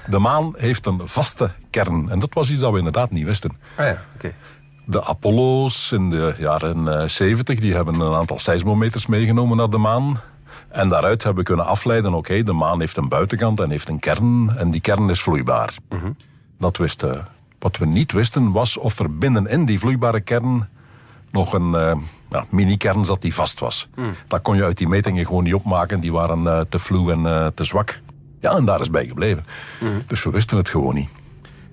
De 0.10 0.20
maan 0.20 0.54
heeft 0.58 0.86
een 0.86 1.02
vaste 1.04 1.52
kern. 1.70 2.10
En 2.10 2.20
dat 2.20 2.34
was 2.34 2.52
iets 2.52 2.60
dat 2.60 2.72
we 2.72 2.78
inderdaad 2.78 3.12
niet 3.12 3.26
wisten. 3.26 3.58
Ah 3.76 3.86
ja, 3.86 4.02
oké. 4.16 4.34
De 4.86 5.04
Apollo's 5.04 5.92
in 5.92 6.10
de 6.10 6.36
jaren 6.38 7.00
eh, 7.00 7.08
70 7.08 7.60
die 7.60 7.74
hebben 7.74 8.00
een 8.00 8.14
aantal 8.14 8.40
seismometers 8.40 9.08
meegenomen 9.08 9.58
naar 9.58 9.70
de 9.70 9.78
maan. 9.78 10.20
En 10.70 10.90
daaruit 10.90 11.24
hebben 11.24 11.44
we 11.44 11.50
kunnen 11.50 11.66
afleiden, 11.66 12.14
oké, 12.14 12.44
de 12.44 12.54
maan 12.54 12.80
heeft 12.80 12.98
een 12.98 13.08
buitenkant 13.08 13.60
en 13.60 13.70
heeft 13.70 13.90
een 13.90 14.00
kern. 14.00 14.58
En 14.58 14.72
die 14.72 14.82
kern 14.82 15.10
is 15.10 15.22
vloeibaar. 15.22 15.74
Dat 16.60 16.78
wisten. 16.78 17.28
Wat 17.60 17.78
we 17.78 17.86
niet 17.86 18.12
wisten 18.12 18.52
was 18.52 18.78
of 18.78 19.00
er 19.00 19.18
binnenin 19.18 19.66
die 19.66 19.80
vloeibare 19.80 20.22
kern 20.22 20.68
nog 21.34 21.54
een 21.54 21.76
eh, 21.76 21.96
ja, 22.30 22.46
mini-kern 22.52 23.06
zat 23.06 23.22
die 23.22 23.34
vast 23.34 23.60
was. 23.60 23.90
Dat 24.28 24.42
kon 24.42 24.56
je 24.56 24.64
uit 24.64 24.78
die 24.78 24.88
metingen 24.88 25.26
gewoon 25.26 25.44
niet 25.44 25.54
opmaken. 25.54 26.00
Die 26.00 26.12
waren 26.12 26.48
eh, 26.48 26.60
te 26.70 26.80
vloe 26.80 27.12
en 27.12 27.26
eh, 27.26 27.48
te 27.56 27.64
zwak. 27.64 28.02
Ja, 28.44 28.56
en 28.56 28.66
daar 28.66 28.80
is 28.80 28.90
bij 28.90 29.06
gebleven. 29.06 29.46
Dus 30.08 30.24
we 30.24 30.30
wisten 30.30 30.58
het 30.58 30.70
gewoon 30.70 30.94
niet. 30.94 31.10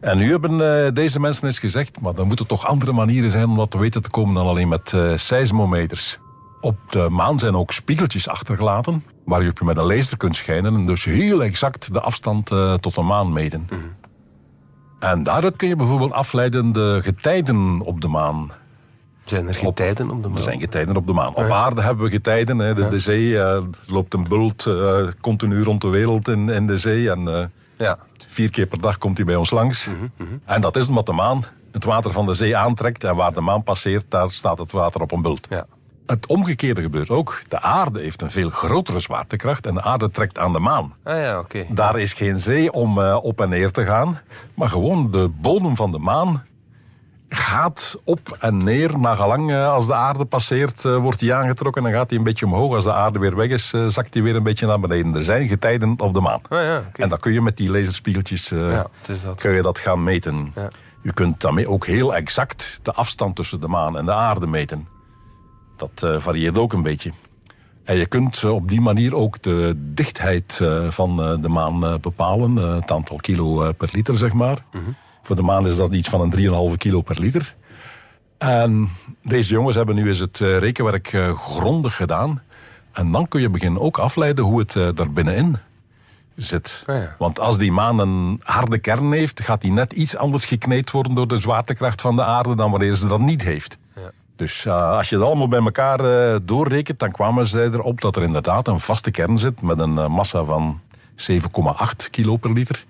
En 0.01 0.19
nu 0.19 0.31
hebben 0.31 0.85
eh, 0.85 0.93
deze 0.93 1.21
mensen 1.21 1.47
eens 1.47 1.59
gezegd, 1.59 2.01
maar 2.01 2.15
er 2.15 2.27
moeten 2.27 2.47
toch 2.47 2.67
andere 2.67 2.93
manieren 2.93 3.31
zijn 3.31 3.49
om 3.49 3.57
dat 3.57 3.71
te 3.71 3.79
weten 3.79 4.03
te 4.03 4.11
komen 4.11 4.35
dan 4.35 4.47
alleen 4.47 4.69
met 4.69 4.93
eh 4.93 5.17
seismometers. 5.17 6.19
Op 6.61 6.79
de 6.89 7.09
maan 7.11 7.39
zijn 7.39 7.55
ook 7.55 7.73
spiegeltjes 7.73 8.29
achtergelaten, 8.29 9.05
waar 9.25 9.43
je 9.43 9.51
op 9.51 9.59
je 9.59 9.65
met 9.65 9.77
een 9.77 9.85
laser 9.85 10.17
kunt 10.17 10.37
schijnen 10.37 10.75
en 10.75 10.87
dus 10.87 11.05
heel 11.05 11.43
exact 11.43 11.93
de 11.93 12.01
afstand 12.01 12.51
eh, 12.51 12.75
tot 12.75 12.95
de 12.95 13.03
maan 13.03 13.33
meten. 13.33 13.69
En 14.99 15.23
daaruit 15.23 15.57
kun 15.57 15.69
je 15.69 15.77
bijvoorbeeld 15.77 16.13
afleiden 16.13 16.73
de 16.73 16.99
getijden 17.03 17.81
op 17.81 18.01
de 18.01 18.09
maan. 18.09 18.53
Zijn 19.31 19.49
er 19.49 19.55
getijden 19.55 20.11
op 20.11 20.23
de 20.23 20.29
maan? 20.29 20.37
Er 20.37 20.43
zijn 20.43 20.61
getijden 20.61 20.97
op 20.97 21.07
de 21.07 21.13
maan. 21.13 21.35
Op 21.35 21.51
aarde 21.51 21.83
hebben 21.83 22.05
we 22.05 22.11
getijden. 22.11 22.59
Hè. 22.59 22.75
De, 22.75 22.89
de 22.89 22.99
zee 22.99 23.43
eh, 23.43 23.63
loopt 23.87 24.15
een 24.15 24.29
bult 24.29 24.67
eh, 24.67 25.03
continu 25.21 25.63
rond 25.63 25.81
de 25.81 25.89
wereld 25.89 26.29
in, 26.29 26.49
in 26.49 26.67
de 26.67 26.79
zee. 26.79 27.11
En 27.11 27.29
eh, 27.29 27.45
Ja. 27.77 27.99
vier 28.29 28.51
keer 28.51 28.67
per 28.67 28.81
dag 28.81 28.99
komt 28.99 29.17
hij 29.17 29.27
bij 29.27 29.37
ons 29.37 29.51
langs. 29.51 29.89
En 30.45 30.61
dat 30.61 30.77
is 30.77 30.89
omdat 30.89 31.07
de 31.07 31.13
maan 31.13 31.45
het 31.73 31.85
water 31.85 32.13
van 32.13 32.27
de 32.27 32.35
zee 32.35 32.57
aantrekt. 32.57 33.05
En 33.05 33.17
waar 33.17 33.33
de 33.33 33.41
maan 33.41 33.63
passeert, 33.63 34.05
daar 34.09 34.31
staat 34.31 34.59
het 34.59 34.73
water 34.73 35.01
op 35.01 35.13
een 35.13 35.23
bult. 35.23 35.47
Ja. 35.51 35.67
Het 36.07 36.27
omgekeerde 36.27 36.83
gebeurt 36.83 37.11
ook. 37.11 37.43
De 37.49 37.61
aarde 37.61 38.01
heeft 38.01 38.23
een 38.23 38.31
veel 38.31 38.51
grotere 38.51 39.01
zwaartekracht 39.01 39.67
en 39.67 39.75
de 39.75 39.83
aarde 39.83 40.11
trekt 40.11 40.39
aan 40.39 40.53
de 40.53 40.59
maan. 40.59 40.95
Ah 41.05 41.17
ja, 41.21 41.39
oké. 41.39 41.67
Daar 41.71 41.99
is 42.01 42.13
geen 42.13 42.39
zee 42.41 42.73
om 42.73 42.99
op 42.99 43.41
en 43.41 43.49
neer 43.49 43.71
te 43.71 43.85
gaan. 43.85 44.21
Maar 44.55 44.69
gewoon 44.69 45.11
de 45.11 45.29
bodem 45.41 45.77
van 45.77 45.93
de 45.93 45.99
maan 45.99 46.45
gaat 47.31 48.01
op 48.05 48.37
en 48.41 48.65
neer. 48.65 48.99
Nagelang 48.99 49.51
uh, 49.51 49.73
als 49.73 49.87
de 49.87 49.95
aarde 49.95 50.25
passeert, 50.25 50.85
uh, 50.85 50.97
wordt 50.97 51.21
die 51.21 51.35
aangetrokken 51.35 51.87
en 51.87 51.93
gaat 51.93 52.11
hij 52.11 52.19
een 52.19 52.25
beetje 52.25 52.47
omhoog. 52.47 52.75
Als 52.75 52.85
de 52.85 52.93
aarde 52.93 53.19
weer 53.19 53.37
weg 53.37 53.49
is, 53.49 53.73
uh, 53.73 53.87
zakt 53.87 54.15
hij 54.15 54.23
weer 54.23 54.37
een 54.37 54.43
beetje 54.43 54.67
naar 54.67 54.81
beneden. 54.81 55.15
Er 55.15 55.25
zijn 55.25 55.49
getijden 55.49 55.95
op 55.99 56.15
de 56.15 56.21
maan. 56.21 56.41
Oh, 56.49 56.61
ja, 56.61 56.79
okay. 56.79 56.91
En 56.93 57.09
dan 57.09 57.19
kun 57.19 57.33
je 57.33 57.41
met 57.41 57.57
die 57.57 57.71
laserspiegeltjes 57.71 58.49
ja, 58.49 58.87
dat. 59.25 59.41
Kun 59.41 59.53
je 59.53 59.63
dat 59.63 59.79
gaan 59.79 60.03
meten. 60.03 60.53
Ja. 60.55 60.69
Je 61.03 61.13
kunt 61.13 61.41
daarmee 61.41 61.69
ook 61.69 61.87
heel 61.87 62.15
exact 62.15 62.81
de 62.83 62.93
afstand 62.93 63.37
tussen 63.37 63.61
de 63.61 63.69
maan 63.69 63.97
en 63.97 64.05
de 64.05 64.13
aarde 64.13 64.47
meten. 64.47 64.89
Dat 65.77 66.23
varieert 66.23 66.59
ook 66.59 66.73
een 66.73 66.83
beetje. 66.83 67.13
En 67.85 67.97
je 67.97 68.07
kunt 68.07 68.45
op 68.45 68.69
die 68.69 68.81
manier 68.81 69.15
ook 69.15 69.43
de 69.43 69.75
dichtheid 69.77 70.61
van 70.89 71.17
de 71.41 71.49
maan 71.49 72.01
bepalen. 72.01 72.57
Het 72.57 72.91
aantal 72.91 73.17
kilo 73.17 73.73
per 73.73 73.89
liter, 73.93 74.19
zeg 74.19 74.33
maar. 74.33 74.65
Mm 74.73 74.85
-hmm. 74.85 74.97
Voor 75.23 75.37
de 75.37 75.43
maan 75.43 75.67
is 75.67 75.77
dat 75.77 75.93
iets 75.93 76.09
van 76.09 76.21
een 76.21 76.71
3,5 76.73 76.77
kilo 76.77 77.01
per 77.01 77.21
liter. 77.21 77.55
En 78.39 78.89
deze 79.23 79.53
jongens 79.53 79.77
hebben 79.77 79.95
nu 79.95 80.09
eens 80.09 80.19
het 80.19 80.39
rekenwerk 80.39 81.09
grondig 81.35 81.97
gedaan. 81.97 82.43
En 82.93 83.13
dan 83.13 83.29
kun 83.29 83.41
je 83.41 83.51
beginnen 83.51 83.81
ook 83.81 83.99
afleiden 83.99 84.45
hoe 84.45 84.59
het 84.59 84.97
daar 84.97 85.13
binnenin 85.13 85.59
zit. 86.43 86.83
Ah, 86.87 86.97
ja. 86.97 87.15
Want 87.19 87.41
als 87.41 87.59
die 87.59 87.73
maan 87.73 87.99
een 87.99 88.41
harde 88.45 88.79
kern 88.79 89.13
heeft, 89.13 89.41
gaat 89.41 89.61
die 89.61 89.73
net 89.73 89.93
iets 89.93 90.17
anders 90.17 90.45
gekneed 90.45 90.91
worden 90.91 91.15
door 91.15 91.29
de 91.29 91.41
zwaartekracht 91.41 92.01
van 92.01 92.17
de 92.17 92.25
aarde 92.25 92.57
dan 92.57 92.71
wanneer 92.71 92.95
ze 92.95 93.09
dat 93.09 93.21
niet 93.21 93.43
heeft. 93.43 93.79
Ja. 93.95 94.11
Dus 94.37 94.65
uh, 94.65 94.97
als 94.97 95.09
je 95.09 95.17
het 95.17 95.25
allemaal 95.25 95.49
bij 95.49 95.61
elkaar 95.61 96.01
uh, 96.01 96.37
doorrekent, 96.43 96.99
dan 96.99 97.11
kwamen 97.11 97.47
zij 97.47 97.65
erop 97.65 98.01
dat 98.01 98.17
er 98.17 98.23
inderdaad 98.23 98.69
een 98.69 98.81
vaste 98.81 99.11
kern 99.11 99.39
zit 99.39 99.63
met 99.63 99.79
een 99.79 99.97
uh, 99.97 100.09
massa 100.09 100.45
van 100.45 100.81
7,8 101.33 102.11
kilo 102.11 102.37
per 102.37 102.53
liter. 102.53 102.85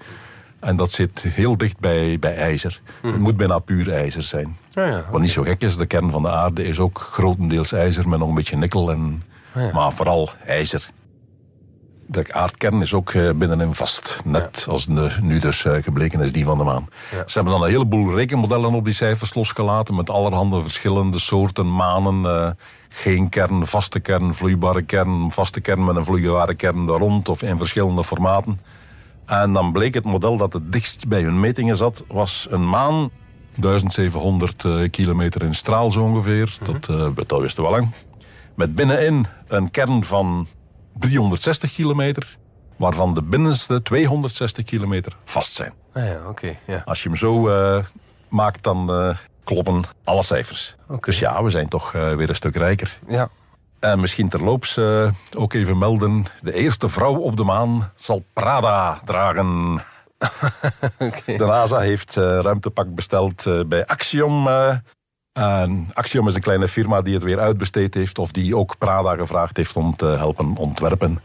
En 0.60 0.76
dat 0.76 0.90
zit 0.92 1.22
heel 1.22 1.56
dicht 1.56 1.78
bij, 1.78 2.18
bij 2.18 2.36
ijzer. 2.36 2.80
Mhm. 3.02 3.12
Het 3.12 3.22
moet 3.22 3.36
bijna 3.36 3.58
puur 3.58 3.92
ijzer 3.92 4.22
zijn. 4.22 4.56
Ah, 4.74 4.86
ja, 4.86 5.04
Wat 5.10 5.20
niet 5.20 5.30
zo 5.30 5.42
gek 5.42 5.62
is, 5.62 5.76
de 5.76 5.86
kern 5.86 6.10
van 6.10 6.22
de 6.22 6.30
aarde 6.30 6.64
is 6.64 6.78
ook 6.78 6.98
grotendeels 6.98 7.72
ijzer 7.72 8.08
met 8.08 8.18
nog 8.18 8.28
een 8.28 8.34
beetje 8.34 8.56
nikkel. 8.56 8.90
En, 8.90 9.22
Ah, 9.54 9.62
ja. 9.62 9.72
Maar 9.72 9.92
vooral 9.92 10.30
ijzer. 10.46 10.88
De 12.06 12.24
aardkern 12.32 12.80
is 12.80 12.94
ook 12.94 13.10
eh, 13.10 13.30
binnenin 13.32 13.74
vast. 13.74 14.20
Net 14.24 14.66
als 14.68 14.86
de, 14.86 15.10
nu 15.22 15.38
dus 15.38 15.64
eh, 15.64 15.82
gebleken 15.82 16.20
is 16.20 16.32
die 16.32 16.44
van 16.44 16.58
de 16.58 16.64
maan. 16.64 16.88
Ze 17.10 17.32
hebben 17.34 17.52
dan 17.52 17.62
een 17.62 17.70
heleboel 17.70 18.14
rekenmodellen 18.14 18.74
op 18.74 18.84
die 18.84 18.94
cijfers 18.94 19.34
losgelaten. 19.34 19.94
Met 19.94 20.10
allerhande 20.10 20.62
verschillende 20.62 21.18
soorten 21.18 21.74
manen. 21.74 22.24
eh, 22.26 22.50
geen 22.88 23.28
kern, 23.28 23.66
vaste 23.66 24.00
kern, 24.00 24.34
vloeibare 24.34 24.82
kern, 24.82 25.30
vaste 25.32 25.60
kern 25.60 25.84
met 25.84 25.96
een 25.96 26.04
vloeibare 26.04 26.54
kern 26.54 26.86
daar 26.86 26.98
rond. 26.98 27.28
Of 27.28 27.42
in 27.42 27.56
verschillende 27.58 28.04
formaten. 28.04 28.60
En 29.30 29.52
dan 29.52 29.72
bleek 29.72 29.94
het 29.94 30.04
model 30.04 30.36
dat 30.36 30.52
het 30.52 30.72
dichtst 30.72 31.08
bij 31.08 31.22
hun 31.22 31.40
metingen 31.40 31.76
zat, 31.76 32.04
was 32.08 32.46
een 32.50 32.68
maan. 32.68 33.10
1700 33.54 34.64
eh, 34.64 34.90
kilometer 34.90 35.42
in 35.42 35.54
straal 35.54 35.92
zo 35.92 36.00
ongeveer. 36.02 36.58
Dat, 36.62 36.88
eh, 36.88 37.08
dat 37.26 37.40
wisten 37.40 37.62
we 37.62 37.68
al 37.68 37.74
lang. 37.74 37.92
Met 38.54 38.74
binnenin 38.74 39.26
een 39.48 39.70
kern 39.70 40.04
van 40.04 40.46
360 40.98 41.74
kilometer. 41.74 42.38
Waarvan 42.76 43.14
de 43.14 43.22
binnenste 43.22 43.82
260 43.82 44.64
kilometer 44.64 45.16
vast 45.24 45.52
zijn. 45.52 45.72
Ah 45.92 46.04
ja, 46.04 46.28
oké. 46.28 46.58
ja. 46.66 46.82
Als 46.84 47.02
je 47.02 47.08
hem 47.08 47.18
zo 47.18 47.48
eh, 47.48 47.84
maakt, 48.28 48.62
dan 48.62 49.14
kloppen 49.44 49.82
alle 50.04 50.22
cijfers. 50.22 50.76
Dus 51.00 51.18
ja, 51.18 51.42
we 51.42 51.50
zijn 51.50 51.68
toch 51.68 51.92
weer 51.92 52.28
een 52.28 52.34
stuk 52.34 52.56
rijker. 52.56 52.98
Ja. 53.08 53.28
En 53.80 54.00
misschien 54.00 54.28
terloops 54.28 54.76
eh, 54.76 55.10
ook 55.36 55.52
even 55.52 55.78
melden. 55.78 56.24
De 56.42 56.54
eerste 56.54 56.88
vrouw 56.88 57.16
op 57.16 57.36
de 57.36 57.44
maan 57.44 57.92
zal 57.94 58.24
Prada 58.32 59.00
dragen. 59.04 59.82
De 61.26 61.44
NASA 61.46 61.78
heeft 61.78 62.16
eh, 62.16 62.38
ruimtepak 62.40 62.94
besteld 62.94 63.46
eh, 63.46 63.60
bij 63.66 63.86
Axiom. 63.86 64.48
en 65.32 65.90
Axiom 65.92 66.28
is 66.28 66.34
een 66.34 66.40
kleine 66.40 66.68
firma 66.68 67.02
die 67.02 67.14
het 67.14 67.22
weer 67.22 67.38
uitbesteed 67.38 67.94
heeft. 67.94 68.18
Of 68.18 68.30
die 68.30 68.56
ook 68.56 68.78
Prada 68.78 69.14
gevraagd 69.14 69.56
heeft 69.56 69.76
om 69.76 69.96
te 69.96 70.06
helpen 70.06 70.56
ontwerpen. 70.56 71.22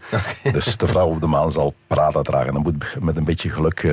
Dus 0.52 0.78
de 0.78 0.88
vrouw 0.88 1.08
op 1.08 1.22
de 1.22 1.28
maan 1.28 1.52
zal 1.52 1.74
Prada 1.88 2.22
dragen. 2.22 2.54
Dat 2.54 2.64
moet 2.64 2.96
met 3.00 3.18
een 3.18 3.24
beetje 3.24 3.50
geluk 3.50 3.84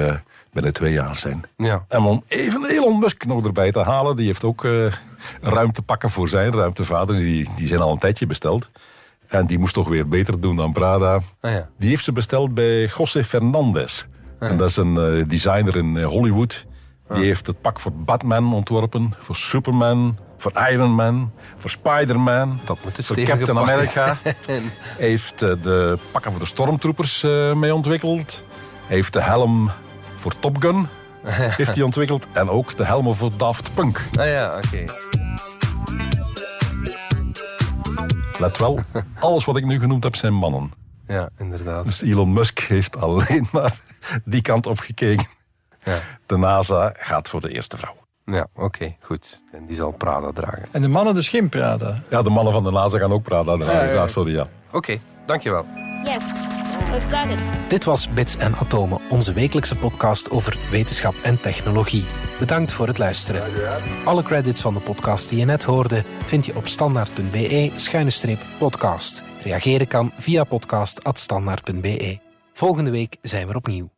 binnen 0.52 0.72
twee 0.72 0.92
jaar 0.92 1.18
zijn. 1.18 1.44
Ja. 1.56 1.84
En 1.88 2.02
om 2.02 2.22
even 2.26 2.64
Elon 2.64 2.98
Musk 2.98 3.24
nog 3.24 3.44
erbij 3.44 3.72
te 3.72 3.80
halen. 3.80 4.16
Die 4.16 4.26
heeft 4.26 4.44
ook 4.44 4.64
eh, 4.64 4.86
ruimtepakken 5.40 6.10
voor 6.10 6.28
zijn 6.28 6.52
ruimtevader. 6.52 7.16
Die, 7.16 7.48
die 7.56 7.66
zijn 7.68 7.80
al 7.80 7.92
een 7.92 7.98
tijdje 7.98 8.26
besteld. 8.26 8.70
En 9.28 9.46
die 9.46 9.58
moest 9.58 9.74
toch 9.74 9.88
weer 9.88 10.08
beter 10.08 10.40
doen 10.40 10.56
dan 10.56 10.72
Prada. 10.72 11.20
Ah 11.40 11.50
ja. 11.50 11.68
Die 11.78 11.88
heeft 11.88 12.04
ze 12.04 12.12
besteld 12.12 12.54
bij 12.54 12.84
José 12.84 13.24
Fernandez. 13.24 14.04
En 14.38 14.56
dat 14.56 14.68
is 14.68 14.76
een 14.76 14.96
eh, 14.96 15.28
designer 15.28 15.76
in 15.76 15.96
eh, 15.96 16.06
Hollywood. 16.06 16.66
Die 17.14 17.24
heeft 17.24 17.46
het 17.46 17.60
pak 17.60 17.80
voor 17.80 17.92
Batman 17.92 18.54
ontworpen, 18.54 19.14
voor 19.18 19.36
Superman, 19.36 20.18
voor 20.38 20.52
Iron 20.70 20.94
Man, 20.94 21.32
voor 21.56 21.70
Spider-Man, 21.70 22.60
Dat 22.64 22.78
moet 22.84 22.98
een 22.98 23.04
voor 23.04 23.16
Captain 23.16 23.58
America. 23.58 24.16
heeft 24.98 25.38
de 25.38 25.98
pakken 26.10 26.30
voor 26.30 26.40
de 26.40 26.46
stormtroopers 26.46 27.22
mee 27.54 27.74
ontwikkeld. 27.74 28.44
Heeft 28.86 29.12
de 29.12 29.20
helm 29.20 29.70
voor 30.22 30.38
Top 30.38 30.56
Gun 30.62 30.88
heeft 31.60 31.74
hij 31.74 31.84
ontwikkeld. 31.84 32.26
En 32.32 32.48
ook 32.48 32.76
de 32.76 32.84
helmen 32.86 33.16
voor 33.16 33.30
Daft 33.36 33.74
Punk. 33.74 34.04
Ah 34.18 34.26
ja, 34.26 34.56
oké. 34.56 34.84
Let 38.38 38.58
wel, 38.58 38.78
alles 39.18 39.44
wat 39.44 39.56
ik 39.56 39.64
nu 39.64 39.78
genoemd 39.78 40.04
heb 40.04 40.16
zijn 40.16 40.34
mannen. 40.34 40.72
Ja, 41.06 41.28
inderdaad. 41.38 41.84
Dus 41.84 42.02
Elon 42.02 42.32
Musk 42.32 42.58
heeft 42.58 42.96
alleen 42.96 43.46
maar 43.52 43.80
die 44.24 44.42
kant 44.42 44.66
op 44.66 44.78
gekeken. 44.78 45.26
Ja, 45.84 45.98
De 46.26 46.36
NASA 46.36 46.92
gaat 46.96 47.28
voor 47.28 47.40
de 47.40 47.48
eerste 47.48 47.76
vrouw. 47.76 47.96
ja 48.24 48.46
oké, 48.54 48.96
goed. 49.00 49.42
En 49.52 49.66
die 49.66 49.76
zal 49.76 49.90
Prada 49.92 50.32
dragen. 50.32 50.68
En 50.70 50.82
de 50.82 50.88
mannen 50.88 51.14
dus 51.14 51.28
geen 51.28 51.48
Prada. 51.48 52.02
Ja, 52.10 52.22
de 52.22 52.30
mannen 52.30 52.52
van 52.52 52.64
de 52.64 52.70
NASA 52.70 52.98
gaan 52.98 53.12
ook 53.12 53.22
praten. 53.22 53.58
Ja, 53.58 53.82
ja. 53.82 54.06
sorry, 54.06 54.34
ja. 54.34 54.46
Oké, 54.72 54.98
dankjewel. 55.26 55.66
Yes, 56.04 56.24
Dit 57.68 57.84
was 57.84 58.08
Bits 58.08 58.36
en 58.36 58.56
Atomen, 58.56 59.00
onze 59.10 59.32
wekelijkse 59.32 59.76
podcast 59.76 60.30
over 60.30 60.56
wetenschap 60.70 61.14
en 61.22 61.40
technologie. 61.40 62.04
Bedankt 62.38 62.72
voor 62.72 62.86
het 62.86 62.98
luisteren. 62.98 63.42
Alle 64.04 64.22
credits 64.22 64.60
van 64.60 64.74
de 64.74 64.80
podcast 64.80 65.28
die 65.28 65.38
je 65.38 65.44
net 65.44 65.62
hoorde 65.62 66.04
vind 66.24 66.46
je 66.46 66.56
op 66.56 66.66
standaard.be-podcast. 66.66 69.22
Reageren 69.42 69.86
kan 69.86 70.12
via 70.16 70.44
podcast.standaard.be. 70.44 72.18
Volgende 72.52 72.90
week 72.90 73.16
zijn 73.22 73.46
we 73.46 73.54
opnieuw. 73.54 73.90